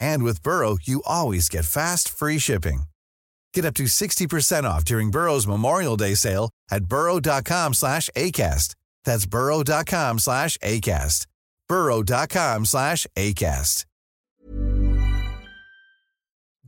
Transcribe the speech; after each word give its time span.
And 0.00 0.22
with 0.24 0.42
Burrow, 0.42 0.78
you 0.82 1.02
always 1.06 1.48
get 1.48 1.64
fast, 1.64 2.08
free 2.08 2.38
shipping. 2.38 2.82
Get 3.54 3.64
up 3.64 3.74
to 3.74 3.84
60% 3.84 4.64
off 4.64 4.84
during 4.84 5.10
Burrow's 5.10 5.46
Memorial 5.46 5.96
Day 5.96 6.14
sale 6.14 6.50
at 6.70 6.84
burrow.com 6.84 7.74
slash 7.74 8.10
ACAST. 8.16 8.74
That's 9.04 9.26
burrow.com 9.26 10.18
slash 10.18 10.58
ACAST. 10.58 11.26
burrow.com 11.68 12.64
slash 12.64 13.06
ACAST. 13.16 13.84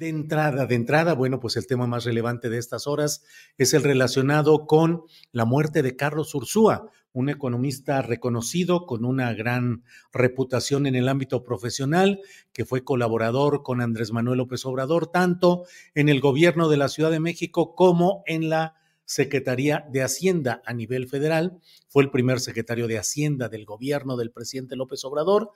De 0.00 0.08
entrada, 0.08 0.64
de 0.64 0.76
entrada, 0.76 1.12
bueno, 1.12 1.40
pues 1.40 1.58
el 1.58 1.66
tema 1.66 1.86
más 1.86 2.04
relevante 2.04 2.48
de 2.48 2.56
estas 2.56 2.86
horas 2.86 3.22
es 3.58 3.74
el 3.74 3.82
relacionado 3.82 4.66
con 4.66 5.02
la 5.30 5.44
muerte 5.44 5.82
de 5.82 5.94
Carlos 5.94 6.34
Ursúa, 6.34 6.90
un 7.12 7.28
economista 7.28 8.02
reconocido 8.02 8.86
con 8.86 9.04
una 9.04 9.32
gran 9.34 9.84
reputación 10.12 10.86
en 10.86 10.94
el 10.94 11.08
ámbito 11.08 11.42
profesional, 11.42 12.20
que 12.52 12.64
fue 12.64 12.84
colaborador 12.84 13.62
con 13.62 13.80
Andrés 13.80 14.12
Manuel 14.12 14.38
López 14.38 14.64
Obrador, 14.64 15.08
tanto 15.08 15.64
en 15.94 16.08
el 16.08 16.20
gobierno 16.20 16.68
de 16.68 16.76
la 16.76 16.88
Ciudad 16.88 17.10
de 17.10 17.20
México 17.20 17.74
como 17.74 18.22
en 18.26 18.48
la 18.48 18.74
Secretaría 19.04 19.84
de 19.90 20.02
Hacienda 20.02 20.62
a 20.64 20.72
nivel 20.72 21.08
federal. 21.08 21.58
Fue 21.88 22.04
el 22.04 22.10
primer 22.10 22.38
secretario 22.38 22.86
de 22.86 22.98
Hacienda 22.98 23.48
del 23.48 23.64
gobierno 23.64 24.16
del 24.16 24.30
presidente 24.30 24.76
López 24.76 25.04
Obrador. 25.04 25.50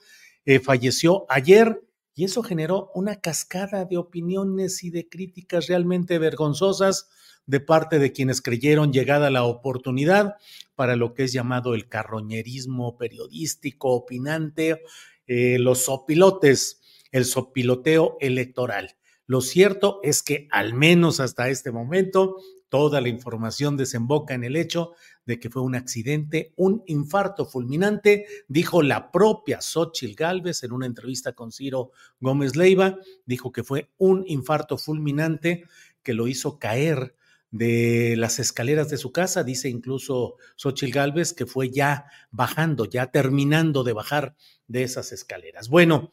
Eh, 0.44 0.58
falleció 0.58 1.24
ayer 1.28 1.80
y 2.16 2.24
eso 2.24 2.42
generó 2.42 2.90
una 2.94 3.20
cascada 3.20 3.84
de 3.84 3.96
opiniones 3.96 4.82
y 4.82 4.90
de 4.90 5.08
críticas 5.08 5.68
realmente 5.68 6.18
vergonzosas 6.18 7.08
de 7.46 7.60
parte 7.60 7.98
de 7.98 8.12
quienes 8.12 8.40
creyeron 8.40 8.92
llegada 8.92 9.30
la 9.30 9.44
oportunidad 9.44 10.36
para 10.74 10.96
lo 10.96 11.14
que 11.14 11.24
es 11.24 11.32
llamado 11.32 11.74
el 11.74 11.88
carroñerismo 11.88 12.96
periodístico, 12.96 13.90
opinante, 13.90 14.82
eh, 15.26 15.58
los 15.58 15.84
sopilotes, 15.84 16.80
el 17.12 17.24
sopiloteo 17.24 18.16
electoral. 18.20 18.96
Lo 19.26 19.40
cierto 19.40 20.00
es 20.02 20.22
que 20.22 20.48
al 20.50 20.74
menos 20.74 21.20
hasta 21.20 21.48
este 21.48 21.70
momento 21.70 22.36
toda 22.68 23.00
la 23.00 23.08
información 23.08 23.76
desemboca 23.76 24.34
en 24.34 24.44
el 24.44 24.56
hecho 24.56 24.92
de 25.24 25.38
que 25.38 25.48
fue 25.48 25.62
un 25.62 25.76
accidente, 25.76 26.52
un 26.56 26.82
infarto 26.86 27.46
fulminante, 27.46 28.26
dijo 28.48 28.82
la 28.82 29.12
propia 29.12 29.60
Xochitl 29.60 30.14
Galvez 30.14 30.62
en 30.64 30.72
una 30.72 30.86
entrevista 30.86 31.32
con 31.32 31.52
Ciro 31.52 31.92
Gómez 32.20 32.56
Leiva, 32.56 32.98
dijo 33.24 33.52
que 33.52 33.62
fue 33.62 33.90
un 33.96 34.24
infarto 34.26 34.76
fulminante 34.76 35.64
que 36.02 36.14
lo 36.14 36.26
hizo 36.26 36.58
caer 36.58 37.14
de 37.54 38.16
las 38.16 38.40
escaleras 38.40 38.88
de 38.90 38.96
su 38.96 39.12
casa, 39.12 39.44
dice 39.44 39.68
incluso 39.68 40.34
Xochitl 40.56 40.90
Galvez 40.92 41.32
que 41.32 41.46
fue 41.46 41.70
ya 41.70 42.06
bajando, 42.32 42.84
ya 42.84 43.12
terminando 43.12 43.84
de 43.84 43.92
bajar 43.92 44.34
de 44.66 44.82
esas 44.82 45.12
escaleras. 45.12 45.68
Bueno, 45.68 46.10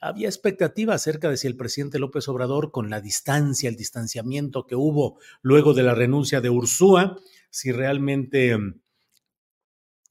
había 0.00 0.28
expectativa 0.28 0.94
acerca 0.94 1.28
de 1.28 1.38
si 1.38 1.48
el 1.48 1.56
presidente 1.56 1.98
López 1.98 2.28
Obrador, 2.28 2.70
con 2.70 2.88
la 2.88 3.00
distancia, 3.00 3.68
el 3.68 3.74
distanciamiento 3.74 4.64
que 4.64 4.76
hubo 4.76 5.18
luego 5.42 5.74
de 5.74 5.82
la 5.82 5.96
renuncia 5.96 6.40
de 6.40 6.50
Ursúa, 6.50 7.18
si 7.50 7.72
realmente 7.72 8.56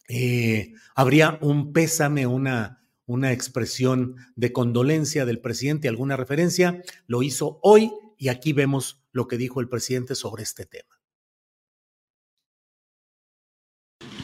eh, 0.10 0.74
habría 0.94 1.40
un 1.40 1.72
pésame, 1.72 2.28
una, 2.28 2.86
una 3.06 3.32
expresión 3.32 4.18
de 4.36 4.52
condolencia 4.52 5.26
del 5.26 5.40
presidente, 5.40 5.88
alguna 5.88 6.18
referencia, 6.18 6.84
lo 7.08 7.24
hizo 7.24 7.60
hoy 7.64 7.94
y 8.18 8.30
aquí 8.30 8.54
vemos 8.54 9.04
lo 9.12 9.28
que 9.28 9.38
dijo 9.38 9.62
el 9.62 9.70
presidente 9.70 10.16
sobre 10.16 10.44
este 10.44 10.66
tema. 10.66 11.00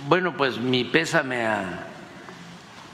Bueno, 0.08 0.36
pues 0.36 0.58
mi 0.60 0.84
pésame 0.84 1.46
a 1.46 1.88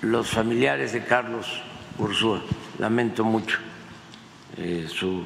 los 0.02 0.30
familiares 0.30 0.94
de 0.94 1.04
Carlos 1.04 1.62
Ursúa. 1.98 2.44
Lamento 2.78 3.24
mucho 3.24 3.58
eh, 4.58 4.88
su, 4.88 5.24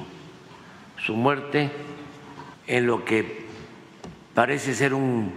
su 0.97 1.15
muerte 1.15 1.71
en 2.67 2.87
lo 2.87 3.03
que 3.03 3.45
parece 4.33 4.73
ser 4.73 4.93
un 4.93 5.33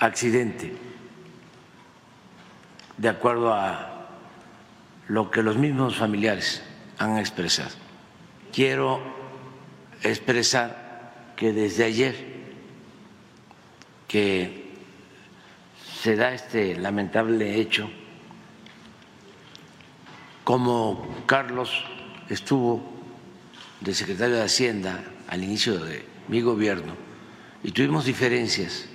accidente, 0.00 0.76
de 2.96 3.08
acuerdo 3.08 3.54
a 3.54 4.08
lo 5.08 5.30
que 5.30 5.42
los 5.42 5.56
mismos 5.56 5.96
familiares 5.96 6.62
han 6.98 7.18
expresado. 7.18 7.74
Quiero 8.52 9.15
expresar 10.02 11.32
que 11.36 11.52
desde 11.52 11.84
ayer 11.84 12.14
que 14.08 14.72
se 16.02 16.16
da 16.16 16.32
este 16.32 16.76
lamentable 16.76 17.60
hecho, 17.60 17.90
como 20.44 21.24
Carlos 21.26 21.84
estuvo 22.28 22.80
de 23.80 23.94
secretario 23.94 24.36
de 24.36 24.44
Hacienda 24.44 25.04
al 25.28 25.42
inicio 25.42 25.78
de 25.78 26.04
mi 26.28 26.40
gobierno, 26.40 26.94
y 27.62 27.72
tuvimos 27.72 28.04
diferencias 28.04 28.86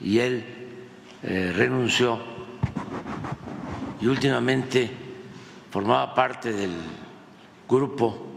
y 0.00 0.18
él 0.18 0.44
eh, 1.22 1.52
renunció 1.54 2.18
y 4.00 4.06
últimamente 4.06 4.90
formaba 5.70 6.14
parte 6.14 6.52
del 6.52 6.72
grupo 7.68 8.35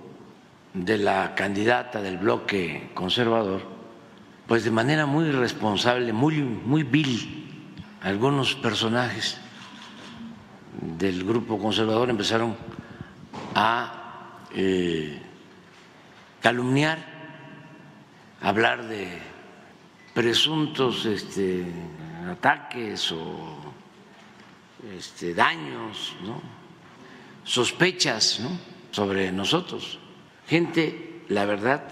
de 0.73 0.97
la 0.97 1.35
candidata 1.35 2.01
del 2.01 2.17
bloque 2.17 2.91
conservador, 2.93 3.61
pues 4.47 4.63
de 4.63 4.71
manera 4.71 5.05
muy 5.05 5.31
responsable, 5.31 6.13
muy, 6.13 6.41
muy 6.41 6.83
vil, 6.83 7.45
algunos 8.01 8.55
personajes 8.55 9.37
del 10.81 11.23
grupo 11.23 11.57
conservador 11.57 12.09
empezaron 12.09 12.55
a 13.55 14.45
eh, 14.55 15.21
calumniar, 16.41 16.97
hablar 18.41 18.87
de 18.87 19.07
presuntos 20.13 21.05
este, 21.05 21.65
ataques 22.29 23.11
o 23.11 23.57
este, 24.95 25.33
daños, 25.33 26.15
sospechas 27.43 28.41
sobre 28.91 29.31
nosotros. 29.31 29.98
Gente, 30.49 31.21
la 31.27 31.45
verdad, 31.45 31.83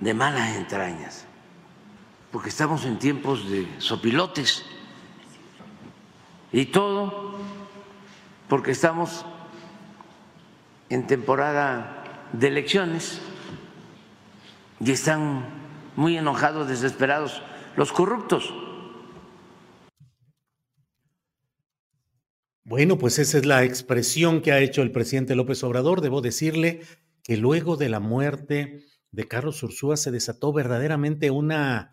de 0.00 0.14
malas 0.14 0.56
entrañas, 0.56 1.26
porque 2.32 2.48
estamos 2.48 2.86
en 2.86 2.98
tiempos 2.98 3.50
de 3.50 3.68
sopilotes 3.76 4.64
y 6.50 6.64
todo 6.64 7.34
porque 8.48 8.70
estamos 8.70 9.26
en 10.88 11.06
temporada 11.06 12.30
de 12.32 12.48
elecciones 12.48 13.20
y 14.80 14.90
están 14.90 15.44
muy 15.94 16.16
enojados, 16.16 16.68
desesperados, 16.68 17.42
los 17.76 17.92
corruptos. 17.92 18.50
Bueno, 22.64 22.96
pues 22.96 23.18
esa 23.18 23.36
es 23.36 23.44
la 23.44 23.62
expresión 23.62 24.40
que 24.40 24.52
ha 24.52 24.60
hecho 24.60 24.80
el 24.80 24.90
presidente 24.90 25.34
López 25.34 25.62
Obrador. 25.62 26.00
Debo 26.00 26.22
decirle 26.22 26.80
que 27.24 27.36
luego 27.36 27.76
de 27.76 27.88
la 27.88 27.98
muerte 27.98 28.84
de 29.10 29.26
Carlos 29.26 29.62
Ursúa 29.62 29.96
se 29.96 30.10
desató 30.10 30.52
verdaderamente 30.52 31.30
una, 31.30 31.90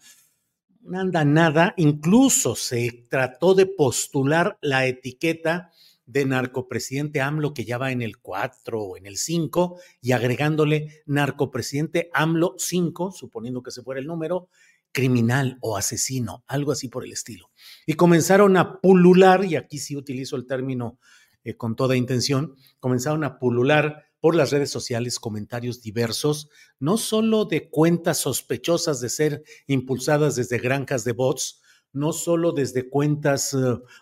una 0.83 1.01
andanada, 1.01 1.73
incluso 1.77 2.55
se 2.55 3.07
trató 3.09 3.55
de 3.55 3.65
postular 3.65 4.57
la 4.61 4.85
etiqueta 4.85 5.71
de 6.05 6.25
narcopresidente 6.25 7.21
AMLO, 7.21 7.53
que 7.53 7.63
ya 7.63 7.77
va 7.77 7.91
en 7.91 8.01
el 8.01 8.17
4 8.17 8.81
o 8.81 8.97
en 8.97 9.05
el 9.05 9.17
5, 9.17 9.79
y 10.01 10.11
agregándole 10.11 11.03
narcopresidente 11.05 12.09
AMLO 12.13 12.55
5, 12.57 13.11
suponiendo 13.13 13.63
que 13.63 13.71
se 13.71 13.81
fuera 13.81 14.01
el 14.01 14.07
número, 14.07 14.49
criminal 14.91 15.57
o 15.61 15.77
asesino, 15.77 16.43
algo 16.47 16.73
así 16.73 16.89
por 16.89 17.05
el 17.05 17.13
estilo. 17.13 17.49
Y 17.85 17.93
comenzaron 17.93 18.57
a 18.57 18.81
pulular, 18.81 19.45
y 19.45 19.55
aquí 19.55 19.77
sí 19.77 19.95
utilizo 19.95 20.35
el 20.35 20.45
término 20.45 20.99
eh, 21.45 21.55
con 21.55 21.77
toda 21.77 21.95
intención, 21.95 22.55
comenzaron 22.79 23.23
a 23.23 23.39
pulular 23.39 24.10
por 24.21 24.35
las 24.35 24.51
redes 24.51 24.69
sociales 24.69 25.19
comentarios 25.19 25.81
diversos, 25.81 26.49
no 26.79 26.97
solo 26.97 27.45
de 27.45 27.69
cuentas 27.69 28.19
sospechosas 28.19 29.01
de 29.01 29.09
ser 29.09 29.43
impulsadas 29.67 30.35
desde 30.35 30.59
granjas 30.59 31.03
de 31.03 31.11
bots, 31.11 31.61
no 31.91 32.13
solo 32.13 32.53
desde 32.53 32.87
cuentas 32.87 33.53
eh, 33.53 33.57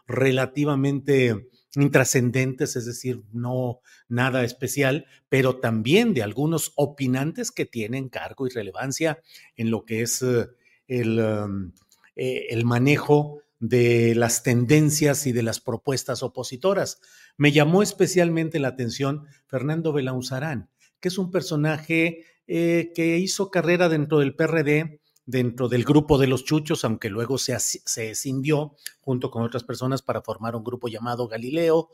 relativamente 0.06 1.50
intrascendentes, 1.76 2.76
es 2.76 2.86
decir, 2.86 3.24
no 3.32 3.82
nada 4.08 4.44
especial, 4.44 5.06
pero 5.30 5.60
también 5.60 6.14
de 6.14 6.24
algunos 6.24 6.74
opinantes 6.76 7.52
que 7.52 7.66
tienen 7.66 8.10
cargo 8.10 8.48
y 8.48 8.50
relevancia 8.50 9.22
en 9.56 9.72
lo 9.72 9.86
que 9.86 10.02
es 10.02 10.22
eh, 10.22 10.48
el, 10.88 11.20
um, 11.20 11.72
eh, 12.16 12.48
el 12.50 12.66
manejo 12.66 13.42
de 13.60 14.16
las 14.16 14.44
tendencias 14.44 15.28
y 15.28 15.32
de 15.32 15.44
las 15.44 15.60
propuestas 15.60 16.24
opositoras. 16.24 17.02
Me 17.38 17.52
llamó 17.52 17.84
especialmente 17.84 18.60
la 18.60 18.70
atención 18.70 19.26
Fernando 19.48 19.94
Belauzarán, 19.94 20.70
que 21.00 21.10
es 21.10 21.18
un 21.18 21.32
personaje 21.32 22.26
eh, 22.48 22.92
que 22.96 23.18
hizo 23.18 23.52
carrera 23.52 23.90
dentro 23.90 24.20
del 24.20 24.36
PRD, 24.36 25.02
dentro 25.26 25.70
del 25.70 25.84
grupo 25.84 26.18
de 26.18 26.28
los 26.28 26.44
chuchos, 26.46 26.84
aunque 26.84 27.10
luego 27.10 27.38
se, 27.38 27.58
se 27.60 28.12
escindió 28.12 28.76
junto 29.02 29.30
con 29.30 29.44
otras 29.44 29.64
personas 29.64 30.02
para 30.02 30.22
formar 30.22 30.56
un 30.56 30.64
grupo 30.64 30.88
llamado 30.88 31.28
Galileo, 31.28 31.90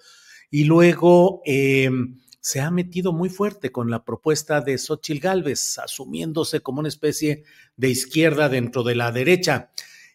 y 0.49 0.65
luego 0.65 1.41
eh, 1.45 1.89
se 2.39 2.61
ha 2.61 2.69
metido 2.69 3.11
muy 3.11 3.29
fuerte 3.29 3.71
con 3.71 3.89
la 3.89 4.05
propuesta 4.05 4.61
de 4.61 4.77
Xochitl 4.77 5.19
Gálvez, 5.19 5.79
asumiéndose 5.79 6.61
como 6.61 6.79
una 6.79 6.89
especie 6.89 7.43
de 7.75 7.89
izquierda 7.89 8.49
dentro 8.49 8.83
de 8.83 8.95
la 8.95 9.11
derecha. 9.11 9.71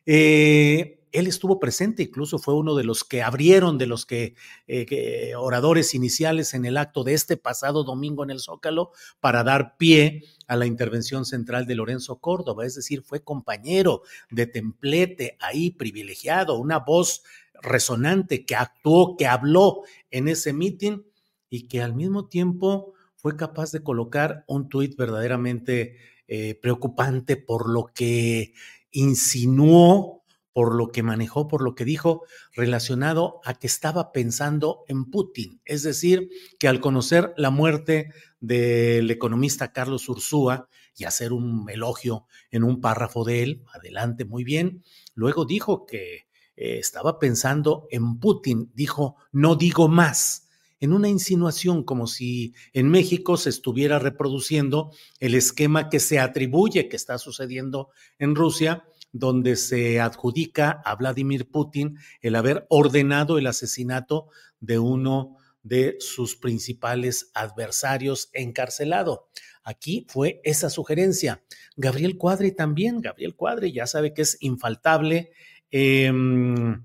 Eh, 0.06 1.00
él 1.12 1.26
estuvo 1.26 1.58
presente, 1.58 2.04
incluso 2.04 2.38
fue 2.38 2.54
uno 2.54 2.74
de 2.74 2.84
los 2.84 3.04
que 3.04 3.22
abrieron, 3.22 3.78
de 3.78 3.86
los 3.86 4.06
que, 4.06 4.34
eh, 4.66 5.34
oradores 5.36 5.94
iniciales 5.94 6.54
en 6.54 6.64
el 6.64 6.76
acto 6.76 7.04
de 7.04 7.14
este 7.14 7.36
pasado 7.36 7.84
domingo 7.84 8.24
en 8.24 8.30
el 8.30 8.40
Zócalo 8.40 8.92
para 9.20 9.42
dar 9.42 9.76
pie 9.76 10.24
a 10.46 10.56
la 10.56 10.66
intervención 10.66 11.24
central 11.24 11.66
de 11.66 11.74
Lorenzo 11.74 12.18
Córdoba, 12.18 12.66
es 12.66 12.74
decir, 12.74 13.02
fue 13.02 13.22
compañero 13.22 14.02
de 14.30 14.46
templete 14.46 15.36
ahí 15.40 15.70
privilegiado, 15.70 16.58
una 16.58 16.78
voz 16.78 17.22
resonante 17.62 18.44
que 18.44 18.56
actuó, 18.56 19.16
que 19.16 19.26
habló 19.26 19.82
en 20.10 20.28
ese 20.28 20.52
mitin 20.52 21.06
y 21.48 21.68
que 21.68 21.82
al 21.82 21.94
mismo 21.94 22.28
tiempo 22.28 22.94
fue 23.16 23.36
capaz 23.36 23.70
de 23.72 23.82
colocar 23.82 24.44
un 24.46 24.68
tuit 24.68 24.96
verdaderamente 24.96 25.96
eh, 26.26 26.54
preocupante 26.54 27.36
por 27.36 27.68
lo 27.68 27.90
que 27.92 28.54
insinuó 28.92 30.19
por 30.52 30.75
lo 30.75 30.88
que 30.88 31.02
manejó, 31.02 31.49
por 31.49 31.62
lo 31.62 31.75
que 31.75 31.85
dijo, 31.85 32.23
relacionado 32.52 33.41
a 33.44 33.55
que 33.55 33.67
estaba 33.67 34.12
pensando 34.12 34.85
en 34.88 35.05
Putin. 35.05 35.61
Es 35.64 35.82
decir, 35.82 36.29
que 36.58 36.69
al 36.69 36.81
conocer 36.81 37.32
la 37.37 37.50
muerte 37.50 38.12
del 38.41 39.11
economista 39.11 39.73
Carlos 39.73 40.08
Ursúa 40.08 40.69
y 40.97 41.05
hacer 41.05 41.32
un 41.32 41.69
elogio 41.70 42.26
en 42.50 42.64
un 42.64 42.81
párrafo 42.81 43.25
de 43.25 43.43
él, 43.43 43.64
adelante, 43.73 44.25
muy 44.25 44.44
bien, 44.44 44.82
luego 45.14 45.44
dijo 45.44 45.87
que 45.87 46.26
eh, 46.56 46.79
estaba 46.79 47.19
pensando 47.19 47.87
en 47.91 48.19
Putin, 48.19 48.70
dijo, 48.75 49.17
no 49.32 49.56
digo 49.56 49.88
más 49.88 50.49
en 50.81 50.94
una 50.94 51.08
insinuación 51.08 51.85
como 51.85 52.06
si 52.06 52.55
en 52.73 52.88
México 52.88 53.37
se 53.37 53.50
estuviera 53.50 53.99
reproduciendo 53.99 54.91
el 55.19 55.35
esquema 55.35 55.91
que 55.91 56.00
se 56.00 56.19
atribuye 56.19 56.88
que 56.88 56.97
está 56.97 57.19
sucediendo 57.19 57.91
en 58.19 58.35
Rusia 58.35 58.85
donde 59.12 59.56
se 59.56 60.00
adjudica 60.00 60.82
a 60.84 60.94
Vladimir 60.94 61.50
Putin 61.50 61.98
el 62.20 62.36
haber 62.36 62.66
ordenado 62.68 63.38
el 63.38 63.46
asesinato 63.46 64.28
de 64.60 64.78
uno 64.78 65.36
de 65.62 65.96
sus 65.98 66.36
principales 66.36 67.30
adversarios 67.34 68.30
encarcelado. 68.32 69.28
Aquí 69.62 70.06
fue 70.08 70.40
esa 70.44 70.70
sugerencia. 70.70 71.42
Gabriel 71.76 72.16
Cuadri 72.16 72.52
también, 72.52 73.00
Gabriel 73.00 73.34
Cuadri 73.34 73.72
ya 73.72 73.86
sabe 73.86 74.14
que 74.14 74.22
es 74.22 74.38
infaltable, 74.40 75.32
em, 75.70 76.82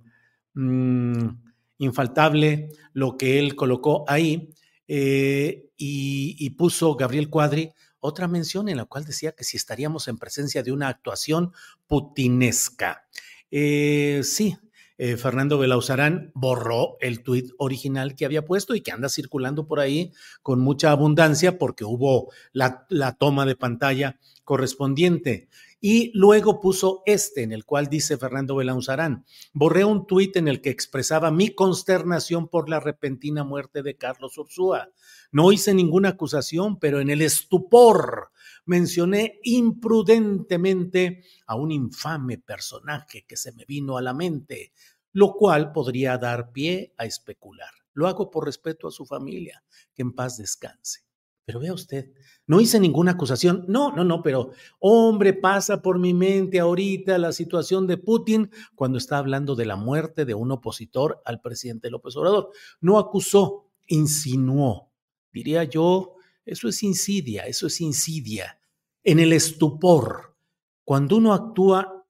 mm, 0.54 1.30
infaltable 1.78 2.70
lo 2.94 3.18
que 3.18 3.40
él 3.40 3.56
colocó 3.56 4.06
ahí 4.08 4.50
eh, 4.88 5.70
y, 5.78 6.36
y 6.38 6.50
puso 6.52 6.96
Gabriel 6.96 7.30
Cuadri 7.30 7.72
otra 8.06 8.28
mención 8.28 8.70
en 8.70 8.78
la 8.78 8.86
cual 8.86 9.06
decía 9.06 9.34
que 9.34 9.44
si 9.44 9.58
estaríamos 9.58 10.08
en 10.08 10.18
presencia 10.18 10.64
de 10.64 10.72
una 10.72 10.88
actuación 10.88 11.52
putinesca. 11.88 13.08
Eh, 13.52 14.22
sí, 14.24 14.58
eh, 14.98 15.18
Fernando 15.18 15.58
Belauzarán 15.58 16.32
borró 16.34 16.98
el 17.02 17.22
tuit 17.22 17.52
original 17.58 18.16
que 18.16 18.26
había 18.26 18.46
puesto 18.46 18.76
y 18.76 18.82
que 18.82 18.92
anda 18.92 19.10
circulando 19.10 19.68
por 19.68 19.80
ahí 19.80 20.14
con 20.42 20.62
mucha 20.62 20.92
abundancia 20.92 21.58
porque 21.58 21.84
hubo 21.84 22.32
la, 22.54 22.86
la 22.90 23.14
toma 23.14 23.46
de 23.46 23.56
pantalla 23.56 24.20
correspondiente. 24.46 25.50
Y 25.88 26.10
luego 26.16 26.60
puso 26.60 27.04
este, 27.06 27.44
en 27.44 27.52
el 27.52 27.64
cual 27.64 27.90
dice 27.90 28.18
Fernando 28.18 28.56
Belauzarán, 28.56 29.24
borré 29.54 29.86
un 29.86 30.08
tuit 30.08 30.36
en 30.36 30.48
el 30.48 30.60
que 30.60 30.72
expresaba 30.72 31.30
mi 31.30 31.54
consternación 31.54 32.48
por 32.48 32.70
la 32.70 32.80
repentina 32.80 33.44
muerte 33.44 33.84
de 33.84 33.96
Carlos 33.96 34.36
Ursúa. 34.40 34.90
No 35.32 35.52
hice 35.52 35.76
ninguna 35.76 36.10
acusación, 36.10 36.80
pero 36.80 37.02
en 37.02 37.12
el 37.12 37.22
estupor 37.22 38.32
mencioné 38.66 39.40
imprudentemente 39.44 41.24
a 41.46 41.54
un 41.54 41.72
infame 41.72 42.40
personaje 42.40 43.24
que 43.28 43.38
se 43.38 43.52
me 43.52 43.64
vino 43.66 44.00
a 44.00 44.02
la 44.02 44.16
mente, 44.16 44.74
lo 45.14 45.34
cual 45.34 45.72
podría 45.72 46.18
dar 46.18 46.52
pie 46.52 46.96
a 46.98 47.06
especular. 47.06 47.70
Lo 47.94 48.08
hago 48.08 48.32
por 48.32 48.46
respeto 48.46 48.88
a 48.88 48.92
su 48.92 49.06
familia, 49.06 49.64
que 49.94 50.02
en 50.02 50.14
paz 50.14 50.38
descanse. 50.38 51.05
Pero 51.46 51.60
vea 51.60 51.74
usted, 51.74 52.12
no 52.48 52.60
hice 52.60 52.80
ninguna 52.80 53.12
acusación. 53.12 53.66
No, 53.68 53.92
no, 53.92 54.04
no, 54.04 54.24
pero 54.24 54.52
hombre, 54.80 55.34
pasa 55.34 55.82
por 55.82 56.00
mi 56.00 56.14
mente 56.14 56.60
ahorita 56.60 57.20
la 57.20 57.32
situación 57.32 57.86
de 57.86 57.98
Putin 57.98 58.50
cuando 58.74 58.98
está 58.98 59.20
hablando 59.20 59.56
de 59.56 59.66
la 59.66 59.76
muerte 59.76 60.26
de 60.26 60.34
un 60.34 60.52
opositor 60.52 61.22
al 61.24 61.42
presidente 61.42 61.92
López 61.92 62.16
Obrador. 62.18 62.50
No 62.82 62.98
acusó, 62.98 63.70
insinuó. 63.88 64.92
Diría 65.32 65.64
yo, 65.66 66.16
eso 66.46 66.68
es 66.68 66.82
insidia, 66.82 67.44
eso 67.44 67.68
es 67.68 67.80
insidia. 67.80 68.60
En 69.04 69.20
el 69.20 69.32
estupor, 69.32 70.36
cuando 70.84 71.18
uno 71.18 71.32
actúa 71.34 72.06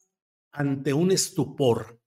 ante 0.51 0.94
un 0.94 1.12
estupor, 1.12 2.00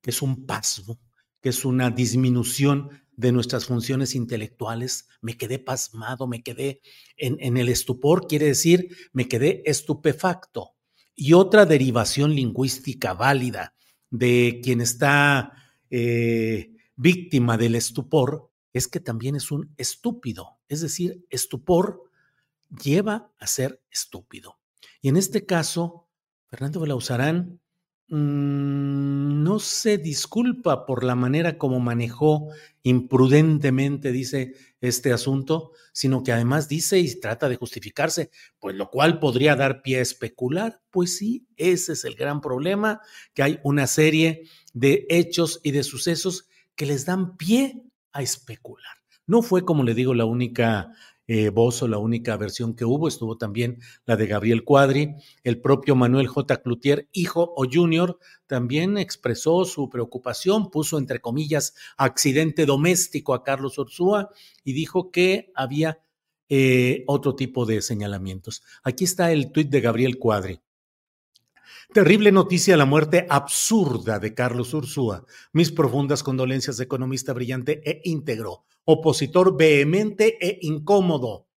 que 0.00 0.10
es 0.10 0.22
un 0.22 0.46
pasmo, 0.46 1.00
que 1.40 1.48
es 1.48 1.64
una 1.64 1.90
disminución 1.90 3.01
de 3.16 3.32
nuestras 3.32 3.66
funciones 3.66 4.14
intelectuales, 4.14 5.08
me 5.20 5.36
quedé 5.36 5.58
pasmado, 5.58 6.26
me 6.26 6.42
quedé 6.42 6.80
en, 7.16 7.56
el 7.56 7.68
estupor, 7.68 8.26
quiere 8.26 8.46
decir, 8.46 8.96
me 9.12 9.28
quedé 9.28 9.62
estupefacto. 9.66 10.74
Y 11.14 11.34
otra 11.34 11.66
derivación 11.66 12.34
lingüística 12.34 13.14
válida 13.14 13.74
de 14.10 14.60
quien 14.62 14.80
está 14.80 15.52
eh, 15.90 16.74
víctima 16.96 17.58
del 17.58 17.74
estupor 17.74 18.50
es 18.72 18.88
que 18.88 19.00
también 19.00 19.36
es 19.36 19.50
un 19.50 19.74
estúpido, 19.76 20.58
es 20.68 20.80
decir, 20.80 21.26
estupor 21.28 22.02
lleva 22.82 23.30
a 23.38 23.46
ser 23.46 23.82
estúpido. 23.90 24.58
Y 25.02 25.08
en 25.08 25.16
este 25.16 25.44
caso, 25.44 26.08
Fernando 26.48 26.80
Belauzarán 26.80 27.61
Mm, 28.14 29.42
no 29.42 29.58
se 29.58 29.96
disculpa 29.96 30.84
por 30.84 31.02
la 31.02 31.14
manera 31.14 31.56
como 31.56 31.80
manejó 31.80 32.48
imprudentemente, 32.82 34.12
dice 34.12 34.52
este 34.82 35.14
asunto, 35.14 35.72
sino 35.94 36.22
que 36.22 36.30
además 36.30 36.68
dice 36.68 36.98
y 36.98 37.18
trata 37.18 37.48
de 37.48 37.56
justificarse, 37.56 38.30
pues 38.58 38.76
lo 38.76 38.90
cual 38.90 39.18
podría 39.18 39.56
dar 39.56 39.80
pie 39.80 39.96
a 39.96 40.02
especular. 40.02 40.82
Pues 40.90 41.16
sí, 41.16 41.46
ese 41.56 41.94
es 41.94 42.04
el 42.04 42.14
gran 42.14 42.42
problema, 42.42 43.00
que 43.32 43.44
hay 43.44 43.60
una 43.62 43.86
serie 43.86 44.42
de 44.74 45.06
hechos 45.08 45.60
y 45.62 45.70
de 45.70 45.82
sucesos 45.82 46.50
que 46.74 46.84
les 46.84 47.06
dan 47.06 47.38
pie 47.38 47.82
a 48.12 48.20
especular. 48.20 48.92
No 49.26 49.40
fue, 49.40 49.64
como 49.64 49.84
le 49.84 49.94
digo, 49.94 50.12
la 50.12 50.26
única 50.26 50.92
eh, 51.26 51.50
voz 51.50 51.82
o 51.82 51.88
la 51.88 51.98
única 51.98 52.36
versión 52.36 52.74
que 52.74 52.84
hubo, 52.84 53.08
estuvo 53.08 53.38
también 53.38 53.78
la 54.04 54.16
de 54.16 54.26
Gabriel 54.26 54.64
Cuadri, 54.64 55.14
el 55.44 55.60
propio 55.60 55.94
Manuel 55.94 56.26
J. 56.26 56.62
Cloutier, 56.62 57.08
hijo 57.12 57.52
o 57.56 57.64
junior, 57.70 58.18
también 58.46 58.98
expresó 58.98 59.64
su 59.64 59.88
preocupación, 59.88 60.70
puso 60.70 60.98
entre 60.98 61.20
comillas 61.20 61.74
accidente 61.96 62.66
doméstico 62.66 63.34
a 63.34 63.44
Carlos 63.44 63.78
Ursúa 63.78 64.30
y 64.64 64.72
dijo 64.72 65.10
que 65.10 65.52
había 65.54 66.00
eh, 66.48 67.04
otro 67.06 67.34
tipo 67.34 67.64
de 67.64 67.80
señalamientos. 67.80 68.62
Aquí 68.82 69.04
está 69.04 69.32
el 69.32 69.52
tuit 69.52 69.70
de 69.70 69.80
Gabriel 69.80 70.18
Cuadri. 70.18 70.60
Terrible 71.92 72.32
noticia 72.32 72.76
la 72.76 72.86
muerte 72.86 73.26
absurda 73.28 74.18
de 74.18 74.34
Carlos 74.34 74.72
Ursúa. 74.72 75.24
Mis 75.52 75.70
profundas 75.70 76.22
condolencias 76.22 76.80
economista 76.80 77.32
brillante 77.32 77.82
e 77.84 78.00
íntegro, 78.04 78.64
opositor 78.84 79.56
vehemente 79.56 80.38
e 80.40 80.58
incómodo. 80.62 81.48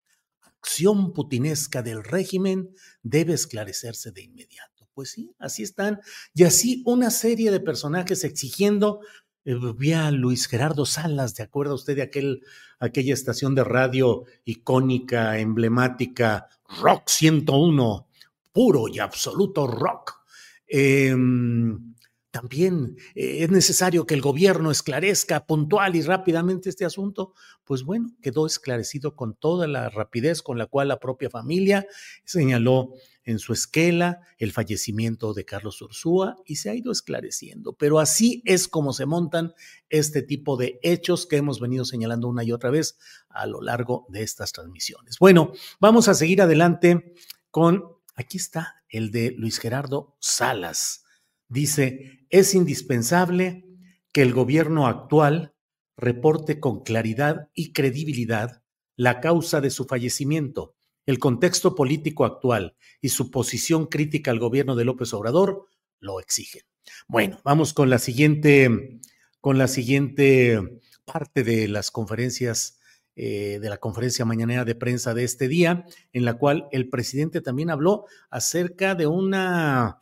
Acción 0.42 1.14
putinesca 1.14 1.82
del 1.82 2.04
régimen 2.04 2.72
debe 3.04 3.34
esclarecerse 3.34 4.12
de 4.12 4.24
inmediato. 4.24 4.90
Pues 4.94 5.12
sí, 5.12 5.36
así 5.40 5.64
están. 5.64 6.00
Y 6.34 6.44
así 6.44 6.82
una 6.86 7.12
serie 7.12 7.52
de 7.52 7.60
personajes 7.60 8.24
exigiendo 8.24 9.02
eh, 9.46 9.56
vi 9.78 9.94
a 9.94 10.10
Luis 10.10 10.48
Gerardo 10.48 10.86
Salas, 10.86 11.36
¿de 11.36 11.44
acuerdo 11.44 11.76
usted 11.76 11.96
de 11.96 12.02
aquel, 12.02 12.42
aquella 12.80 13.14
estación 13.14 13.54
de 13.54 13.64
radio 13.64 14.24
icónica, 14.44 15.38
emblemática, 15.38 16.50
Rock 16.82 17.10
101, 17.10 18.08
puro 18.52 18.88
y 18.88 18.98
absoluto 18.98 19.68
rock? 19.68 20.24
Em, 20.68 21.95
también 22.36 22.98
eh, 23.16 23.44
es 23.46 23.50
necesario 23.50 24.06
que 24.06 24.14
el 24.14 24.20
gobierno 24.20 24.70
esclarezca 24.70 25.46
puntual 25.46 25.96
y 25.96 26.02
rápidamente 26.02 26.68
este 26.68 26.84
asunto. 26.84 27.34
Pues 27.64 27.84
bueno, 27.84 28.14
quedó 28.22 28.46
esclarecido 28.46 29.16
con 29.16 29.36
toda 29.36 29.68
la 29.68 29.88
rapidez 29.88 30.42
con 30.42 30.58
la 30.58 30.66
cual 30.66 30.90
la 30.90 31.00
propia 31.00 31.30
familia 31.30 31.88
señaló 32.26 32.92
en 33.24 33.40
su 33.40 33.54
esquela 33.54 34.20
el 34.38 34.52
fallecimiento 34.52 35.34
de 35.34 35.46
Carlos 35.46 35.82
Ursúa 35.82 36.36
y 36.46 36.58
se 36.58 36.70
ha 36.70 36.76
ido 36.76 36.92
esclareciendo. 36.92 37.72
Pero 37.72 38.00
así 38.00 38.44
es 38.44 38.68
como 38.68 38.92
se 38.92 39.06
montan 39.06 39.54
este 39.88 40.22
tipo 40.22 40.58
de 40.58 40.78
hechos 40.84 41.28
que 41.28 41.38
hemos 41.38 41.62
venido 41.62 41.86
señalando 41.86 42.28
una 42.28 42.44
y 42.44 42.52
otra 42.52 42.70
vez 42.70 42.98
a 43.30 43.48
lo 43.48 43.62
largo 43.62 44.06
de 44.10 44.24
estas 44.24 44.52
transmisiones. 44.52 45.20
Bueno, 45.20 45.54
vamos 45.80 46.10
a 46.10 46.14
seguir 46.14 46.42
adelante 46.42 47.14
con 47.50 47.96
Aquí 48.18 48.38
está 48.38 48.82
el 48.88 49.12
de 49.12 49.32
Luis 49.32 49.58
Gerardo 49.60 50.16
Salas. 50.20 51.05
Dice, 51.48 52.26
es 52.30 52.56
indispensable 52.56 53.66
que 54.12 54.22
el 54.22 54.34
gobierno 54.34 54.88
actual 54.88 55.54
reporte 55.98 56.60
con 56.60 56.84
claridad 56.84 57.50
y 57.54 57.72
credibilidad 57.74 58.64
la 58.96 59.20
causa 59.20 59.62
de 59.62 59.70
su 59.70 59.86
fallecimiento, 59.86 60.76
el 61.06 61.20
contexto 61.20 61.76
político 61.76 62.26
actual 62.26 62.76
y 63.02 63.10
su 63.10 63.30
posición 63.30 63.86
crítica 63.88 64.32
al 64.32 64.40
gobierno 64.40 64.76
de 64.76 64.86
López 64.86 65.14
Obrador 65.14 65.68
lo 66.00 66.20
exigen. 66.20 66.64
Bueno, 67.08 67.40
vamos 67.44 67.74
con 67.74 67.90
la 67.90 68.00
siguiente, 68.00 69.00
con 69.42 69.58
la 69.58 69.68
siguiente 69.68 70.82
parte 71.06 71.44
de 71.44 71.68
las 71.68 71.92
conferencias 71.92 72.80
eh, 73.18 73.60
de 73.62 73.70
la 73.70 73.78
conferencia 73.78 74.26
mañanera 74.26 74.66
de 74.66 74.76
prensa 74.76 75.14
de 75.14 75.24
este 75.24 75.48
día, 75.48 75.86
en 76.12 76.26
la 76.26 76.34
cual 76.34 76.68
el 76.72 76.90
presidente 76.90 77.40
también 77.40 77.70
habló 77.70 78.06
acerca 78.30 78.94
de 78.94 79.08
una 79.08 80.00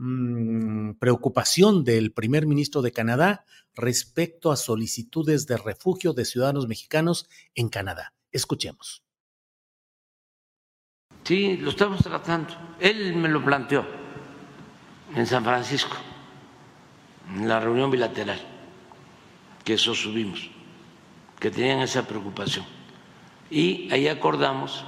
mm, 0.00 0.94
preocupación 0.98 1.84
del 1.84 2.12
primer 2.12 2.46
ministro 2.46 2.82
de 2.82 2.92
Canadá 2.92 3.44
respecto 3.74 4.50
a 4.50 4.56
solicitudes 4.56 5.46
de 5.46 5.56
refugio 5.56 6.12
de 6.12 6.24
ciudadanos 6.24 6.66
mexicanos 6.66 7.28
en 7.54 7.68
Canadá. 7.68 8.14
Escuchemos. 8.32 9.02
Sí, 11.24 11.58
lo 11.58 11.70
estamos 11.70 12.02
tratando. 12.02 12.54
Él 12.80 13.14
me 13.14 13.28
lo 13.28 13.44
planteó 13.44 13.84
en 15.14 15.26
San 15.26 15.44
Francisco, 15.44 15.96
en 17.28 17.46
la 17.46 17.60
reunión 17.60 17.90
bilateral, 17.90 18.40
que 19.64 19.74
eso 19.74 19.94
subimos 19.94 20.50
que 21.40 21.50
tenían 21.50 21.80
esa 21.80 22.06
preocupación. 22.06 22.64
Y 23.50 23.90
ahí 23.90 24.06
acordamos 24.06 24.84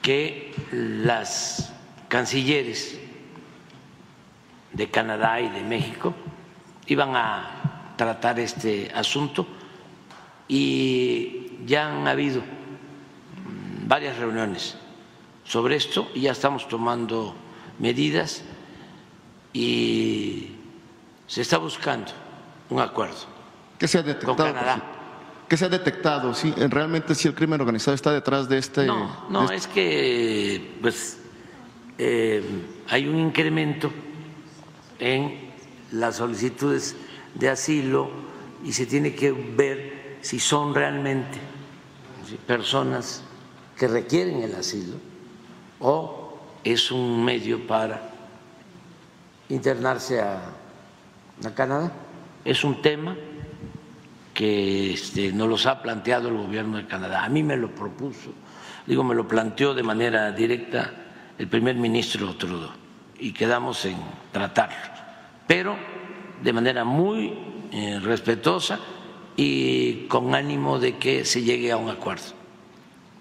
que 0.00 0.54
las 0.70 1.74
cancilleres 2.08 2.98
de 4.76 4.90
Canadá 4.90 5.40
y 5.40 5.48
de 5.48 5.62
México 5.62 6.14
iban 6.86 7.16
a 7.16 7.94
tratar 7.96 8.38
este 8.38 8.92
asunto 8.94 9.46
y 10.46 11.64
ya 11.64 11.88
han 11.88 12.06
habido 12.06 12.42
varias 13.86 14.18
reuniones 14.18 14.76
sobre 15.44 15.76
esto 15.76 16.10
y 16.14 16.22
ya 16.22 16.32
estamos 16.32 16.68
tomando 16.68 17.34
medidas 17.78 18.42
y 19.52 20.50
se 21.26 21.40
está 21.40 21.56
buscando 21.56 22.12
un 22.68 22.80
acuerdo 22.80 23.16
que 23.78 23.88
se 23.88 23.98
ha 23.98 24.18
con 24.18 24.36
Canadá. 24.36 24.82
¿Qué 25.48 25.56
se 25.56 25.64
ha 25.64 25.68
detectado? 25.68 26.34
¿Sí? 26.34 26.52
¿Realmente 26.56 27.14
si 27.14 27.28
el 27.28 27.34
crimen 27.34 27.60
organizado 27.60 27.94
está 27.94 28.12
detrás 28.12 28.48
de 28.48 28.58
este...? 28.58 28.84
No, 28.84 29.26
no, 29.30 29.44
este 29.44 29.56
es 29.56 29.66
que 29.68 30.78
pues, 30.80 31.20
eh, 31.98 32.42
hay 32.88 33.06
un 33.06 33.16
incremento 33.16 33.92
en 34.98 35.50
las 35.92 36.16
solicitudes 36.16 36.96
de 37.34 37.48
asilo 37.48 38.10
y 38.64 38.72
se 38.72 38.86
tiene 38.86 39.14
que 39.14 39.32
ver 39.32 40.18
si 40.20 40.40
son 40.40 40.74
realmente 40.74 41.38
personas 42.46 43.22
que 43.76 43.86
requieren 43.86 44.42
el 44.42 44.54
asilo 44.54 44.96
o 45.78 46.38
es 46.64 46.90
un 46.90 47.24
medio 47.24 47.66
para 47.66 48.10
internarse 49.48 50.20
a, 50.20 50.52
Canadá. 51.54 51.92
Es 52.46 52.64
un 52.64 52.80
tema 52.80 53.14
que 54.32 54.94
este, 54.94 55.32
nos 55.32 55.50
los 55.50 55.66
ha 55.66 55.82
planteado 55.82 56.28
el 56.28 56.36
gobierno 56.38 56.78
de 56.78 56.86
Canadá. 56.86 57.24
A 57.24 57.28
mí 57.28 57.42
me 57.42 57.58
lo 57.58 57.70
propuso, 57.74 58.32
digo, 58.86 59.04
me 59.04 59.14
lo 59.14 59.28
planteó 59.28 59.74
de 59.74 59.82
manera 59.82 60.32
directa 60.32 60.94
el 61.38 61.46
primer 61.46 61.76
ministro 61.76 62.34
Trudeau 62.36 62.85
y 63.18 63.32
quedamos 63.32 63.84
en 63.84 63.96
tratarlo, 64.32 64.76
pero 65.46 65.76
de 66.42 66.52
manera 66.52 66.84
muy 66.84 67.32
eh, 67.72 67.98
respetuosa 68.02 68.78
y 69.36 70.06
con 70.06 70.34
ánimo 70.34 70.78
de 70.78 70.96
que 70.96 71.24
se 71.24 71.42
llegue 71.42 71.72
a 71.72 71.76
un 71.76 71.90
acuerdo 71.90 72.24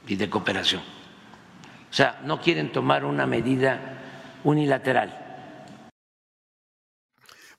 y 0.08 0.16
de 0.16 0.30
cooperación. 0.30 0.82
O 0.82 1.94
sea, 1.94 2.22
no 2.26 2.42
quieren 2.42 2.72
tomar 2.72 3.06
una 3.06 3.26
medida 3.26 4.40
unilateral 4.44 5.26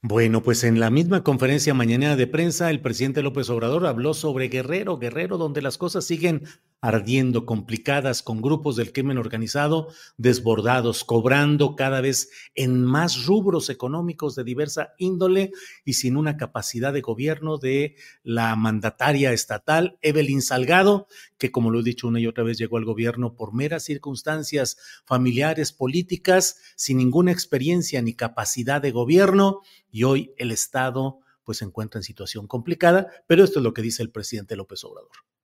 bueno, 0.09 0.41
pues 0.41 0.63
en 0.63 0.79
la 0.79 0.89
misma 0.89 1.25
conferencia 1.25 1.75
mañana 1.75 2.15
de 2.15 2.29
prensa, 2.29 2.71
el 2.71 2.81
presidente 2.81 3.23
López 3.23 3.51
Obrador 3.51 3.87
habló 3.87 4.15
sobre 4.15 4.47
Guerrero, 4.47 4.99
Guerrero, 4.99 5.37
donde 5.37 5.63
las 5.63 5.79
cosas 5.79 6.05
siguen 6.05 6.45
ardiendo, 6.81 7.47
complicadas, 7.47 8.23
con 8.23 8.43
grupos 8.43 8.77
del 8.77 8.93
crimen 8.93 9.19
organizado 9.19 9.89
desbordados, 10.17 11.05
cobrando 11.05 11.75
cada 11.75 12.01
vez 12.01 12.31
en 12.55 12.85
más 12.85 13.25
rubros 13.27 13.71
económicos 13.71 14.35
de 14.35 14.45
diversa 14.45 14.95
índole 14.99 15.53
y 15.85 15.95
sin 15.95 16.17
una 16.17 16.37
capacidad 16.37 16.93
de 16.93 17.01
gobierno 17.01 17.59
de 17.59 17.97
la 18.23 18.55
mandataria 18.57 19.33
estatal, 19.33 19.99
Evelyn 20.03 20.43
Salgado, 20.43 21.09
que 21.39 21.51
como 21.51 21.71
lo 21.71 21.81
he 21.81 21.85
dicho 21.85 22.09
una 22.09 22.21
y 22.21 22.27
otra 22.27 22.45
vez 22.45 22.59
llegó 22.59 22.77
al 22.77 22.85
gobierno 22.85 23.35
por 23.35 23.55
meras 23.55 23.85
circunstancias 23.85 24.77
familiares, 25.05 25.73
políticas, 25.73 26.59
sin 26.77 26.99
ninguna 26.99 27.33
experiencia 27.33 28.03
ni 28.03 28.15
capacidad 28.15 28.81
de 28.83 28.91
gobierno 28.91 29.61
y 29.91 30.05
hoy 30.05 30.35
el 30.37 30.53
Estado 30.53 31.21
pues 31.43 31.59
se 31.59 31.65
encuentra 31.65 32.01
en 32.01 32.03
situación 32.03 32.49
complicada, 32.49 33.09
pero 33.27 33.45
esto 33.45 33.61
es 33.61 33.63
lo 33.63 33.73
que 33.73 33.81
dice 33.81 34.03
el 34.03 34.11
presidente 34.11 34.57
López 34.57 34.83
Obrador. 34.85 35.36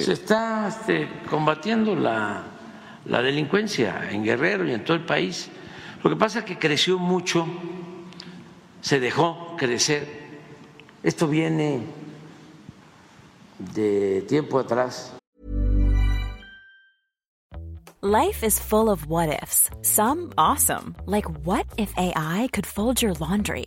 Se 0.00 0.12
está 0.12 0.68
este, 0.68 1.08
combatiendo 1.28 1.94
la, 1.94 2.44
la 3.06 3.22
delincuencia 3.22 4.10
en 4.10 4.24
Guerrero 4.24 4.66
y 4.66 4.72
en 4.72 4.84
todo 4.84 4.96
el 4.96 5.04
país. 5.04 5.48
Lo 6.02 6.10
que 6.10 6.16
pasa 6.16 6.40
es 6.40 6.44
que 6.44 6.58
creció 6.58 6.98
mucho, 6.98 7.46
se 8.80 9.00
dejó 9.00 9.56
crecer. 9.56 10.06
Esto 11.02 11.28
viene 11.28 11.82
de 13.58 14.22
tiempo 14.28 14.58
atrás. 14.58 15.14
Life 18.02 18.44
is 18.44 18.58
full 18.58 18.90
of 18.90 19.06
what 19.06 19.30
ifs. 19.30 19.70
Some 19.80 20.32
awesome, 20.36 20.94
like 21.06 21.26
what 21.46 21.64
if 21.78 21.90
AI 21.96 22.48
could 22.52 22.66
fold 22.66 23.00
your 23.00 23.14
laundry? 23.14 23.66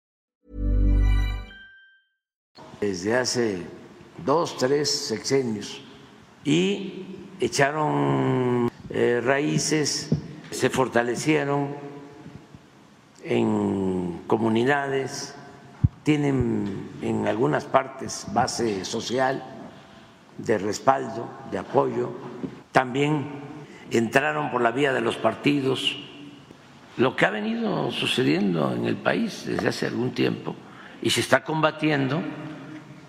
Desde 2.81 3.15
hace 3.15 3.61
dos, 4.25 4.57
tres 4.57 4.89
sexenios 4.89 5.81
y 6.43 7.05
echaron 7.39 8.71
eh, 8.89 9.21
raíces, 9.23 10.09
se 10.49 10.71
fortalecieron 10.71 11.75
en 13.23 14.23
comunidades, 14.25 15.35
tienen 16.01 16.89
en 17.03 17.27
algunas 17.27 17.65
partes 17.65 18.25
base 18.33 18.83
social 18.83 19.43
de 20.39 20.57
respaldo, 20.57 21.29
de 21.51 21.59
apoyo. 21.59 22.09
También 22.71 23.27
entraron 23.91 24.49
por 24.49 24.61
la 24.61 24.71
vía 24.71 24.91
de 24.91 25.01
los 25.01 25.17
partidos, 25.17 25.97
lo 26.97 27.15
que 27.15 27.27
ha 27.27 27.29
venido 27.29 27.91
sucediendo 27.91 28.73
en 28.73 28.85
el 28.85 28.95
país 28.95 29.43
desde 29.45 29.67
hace 29.67 29.85
algún 29.85 30.15
tiempo 30.15 30.55
y 31.03 31.11
se 31.11 31.21
está 31.21 31.43
combatiendo, 31.43 32.23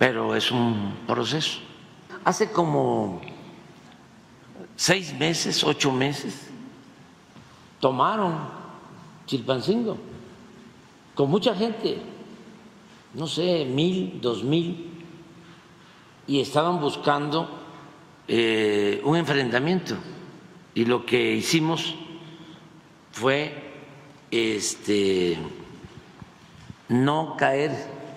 pero 0.03 0.35
es 0.35 0.51
un 0.51 0.97
proceso. 1.07 1.61
Hace 2.25 2.51
como 2.51 3.21
seis 4.75 5.15
meses, 5.17 5.63
ocho 5.63 5.93
meses, 5.93 6.51
tomaron 7.79 8.35
Chilpancingo 9.27 9.97
con 11.15 11.31
mucha 11.31 11.55
gente 11.55 12.03
no 13.15 13.29
sé, 13.29 13.65
mil, 13.65 14.19
dos 14.21 14.43
mil, 14.43 14.91
y 16.27 16.41
estaban 16.41 16.81
buscando 16.81 17.49
eh, 18.27 19.01
un 19.05 19.17
enfrentamiento. 19.17 19.95
Y 20.75 20.85
lo 20.85 21.07
que 21.07 21.35
hicimos 21.35 21.95
fue 23.13 23.55
este, 24.33 25.39
no 26.89 27.37
caer 27.37 27.71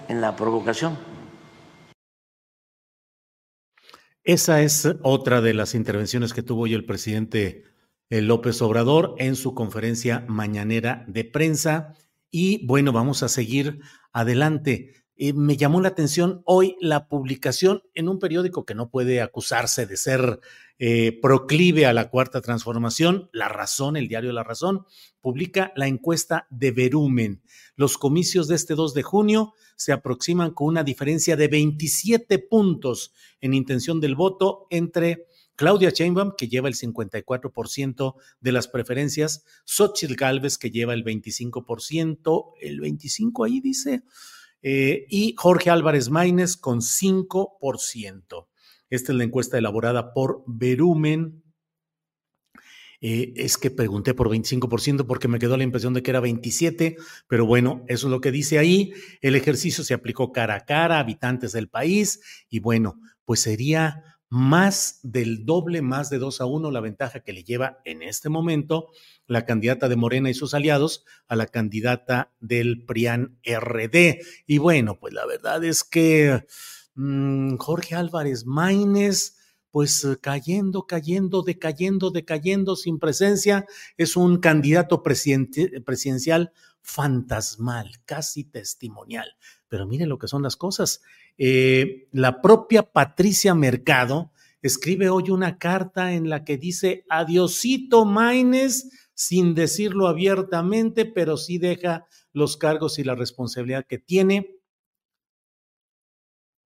en 0.08 0.20
la 0.20 0.36
provocación. 0.36 1.14
Esa 4.26 4.64
es 4.64 4.88
otra 5.04 5.40
de 5.40 5.54
las 5.54 5.76
intervenciones 5.76 6.34
que 6.34 6.42
tuvo 6.42 6.64
hoy 6.64 6.74
el 6.74 6.84
presidente 6.84 7.64
eh, 8.10 8.22
López 8.24 8.60
Obrador 8.64 9.14
en 9.20 9.36
su 9.36 9.54
conferencia 9.54 10.26
mañanera 10.28 11.06
de 11.08 11.26
prensa. 11.26 11.94
Y 12.32 12.66
bueno, 12.66 12.92
vamos 12.92 13.22
a 13.22 13.30
seguir 13.30 13.82
adelante. 14.12 15.05
Eh, 15.18 15.34
me 15.34 15.56
llamó 15.56 15.80
la 15.80 15.88
atención 15.88 16.42
hoy 16.46 16.76
la 16.82 17.08
publicación 17.08 17.84
en 17.94 18.10
un 18.10 18.20
periódico 18.20 18.66
que 18.66 18.76
no 18.76 18.90
puede 18.90 19.22
acusarse 19.22 19.86
de 19.86 19.96
ser 19.96 20.42
eh, 20.78 21.18
proclive 21.22 21.86
a 21.86 21.94
la 21.94 22.10
cuarta 22.10 22.42
transformación, 22.42 23.30
La 23.32 23.48
Razón, 23.48 23.96
el 23.96 24.10
diario 24.10 24.34
La 24.34 24.44
Razón, 24.44 24.86
publica 25.22 25.72
la 25.78 25.88
encuesta 25.88 26.48
de 26.50 26.72
Verumen. 26.72 27.42
Los 27.78 27.98
comicios 27.98 28.50
de 28.50 28.56
este 28.56 28.76
2 28.76 28.94
de 28.94 29.04
junio 29.04 29.54
se 29.78 29.94
aproximan 29.94 30.52
con 30.52 30.68
una 30.68 30.84
diferencia 30.84 31.38
de 31.38 31.48
27 31.48 32.40
puntos 32.40 33.14
en 33.40 33.54
intención 33.54 34.02
del 34.02 34.16
voto 34.16 34.68
entre 34.70 35.28
Claudia 35.56 35.92
Sheinbaum, 35.92 36.34
que 36.38 36.50
lleva 36.50 36.68
el 36.68 36.76
54% 36.76 38.16
de 38.42 38.52
las 38.52 38.68
preferencias, 38.68 39.46
Xochitl 39.64 40.16
Galvez, 40.16 40.58
que 40.58 40.72
lleva 40.72 40.94
el 40.94 41.06
25%, 41.06 42.54
el 42.60 42.82
25% 42.82 43.46
ahí 43.46 43.62
dice, 43.62 44.04
eh, 44.62 45.06
y 45.10 45.36
Jorge 45.38 45.70
Álvarez 45.70 46.10
Maínez 46.10 46.58
con 46.58 46.82
5%. 46.82 48.48
Esta 48.90 49.12
es 49.12 49.18
la 49.18 49.24
encuesta 49.24 49.58
elaborada 49.58 50.14
por 50.14 50.44
Verumen. 50.48 51.44
Eh, 53.02 53.34
es 53.36 53.58
que 53.58 53.70
pregunté 53.70 54.14
por 54.14 54.30
25% 54.30 55.06
porque 55.06 55.28
me 55.28 55.38
quedó 55.38 55.58
la 55.58 55.64
impresión 55.64 55.94
de 55.94 56.02
que 56.02 56.12
era 56.12 56.20
27, 56.22 56.98
pero 57.28 57.46
bueno, 57.46 57.84
eso 57.88 58.08
es 58.08 58.12
lo 58.12 58.22
que 58.22 58.32
dice 58.32 58.58
ahí. 58.58 58.94
El 59.22 59.36
ejercicio 59.36 59.84
se 59.84 59.94
aplicó 59.94 60.32
cara 60.32 60.56
a 60.56 60.66
cara, 60.66 61.00
habitantes 61.00 61.52
del 61.52 61.70
país, 61.70 62.22
y 62.50 62.60
bueno, 62.60 63.00
pues 63.26 63.42
sería 63.42 64.15
más 64.36 65.00
del 65.02 65.46
doble, 65.46 65.82
más 65.82 66.10
de 66.10 66.20
2 66.20 66.42
a 66.42 66.46
1 66.46 66.70
la 66.70 66.82
ventaja 66.82 67.22
que 67.22 67.32
le 67.32 67.46
lleva 67.46 67.80
en 67.86 68.04
este 68.04 68.28
momento 68.28 68.90
la 69.28 69.46
candidata 69.46 69.88
de 69.88 69.96
Morena 69.96 70.30
y 70.30 70.34
sus 70.34 70.54
aliados 70.54 71.06
a 71.30 71.38
la 71.38 71.48
candidata 71.48 72.34
del 72.42 72.84
PRIAN 72.84 73.40
RD. 73.46 74.20
Y 74.46 74.58
bueno, 74.58 75.00
pues 75.00 75.14
la 75.14 75.26
verdad 75.26 75.64
es 75.64 75.86
que 75.86 76.46
mm, 76.96 77.56
Jorge 77.56 77.96
Álvarez 77.96 78.46
Maínez, 78.46 79.38
pues 79.72 80.06
cayendo, 80.20 80.86
cayendo, 80.86 81.42
decayendo, 81.42 82.12
decayendo 82.12 82.76
sin 82.76 83.00
presencia, 83.00 83.66
es 83.96 84.18
un 84.18 84.40
candidato 84.40 85.02
presidencial 85.02 86.52
fantasmal, 86.82 87.90
casi 88.04 88.44
testimonial. 88.44 89.38
Pero 89.70 89.88
mire 89.88 90.06
lo 90.06 90.20
que 90.20 90.28
son 90.28 90.44
las 90.44 90.58
cosas. 90.58 91.02
Eh, 91.38 92.08
la 92.12 92.42
propia 92.42 92.84
Patricia 92.84 93.54
Mercado 93.56 94.32
escribe 94.62 95.10
hoy 95.10 95.30
una 95.30 95.58
carta 95.58 96.14
en 96.14 96.30
la 96.30 96.44
que 96.44 96.58
dice 96.58 97.06
adiosito 97.10 98.06
Maines, 98.06 98.90
sin 99.14 99.54
decirlo 99.54 100.08
abiertamente, 100.08 101.06
pero 101.06 101.38
sí 101.38 101.58
deja 101.58 102.08
los 102.34 102.58
cargos 102.58 103.00
y 103.00 103.04
la 103.04 103.16
responsabilidad 103.16 103.86
que 103.88 103.98
tiene. 103.98 104.60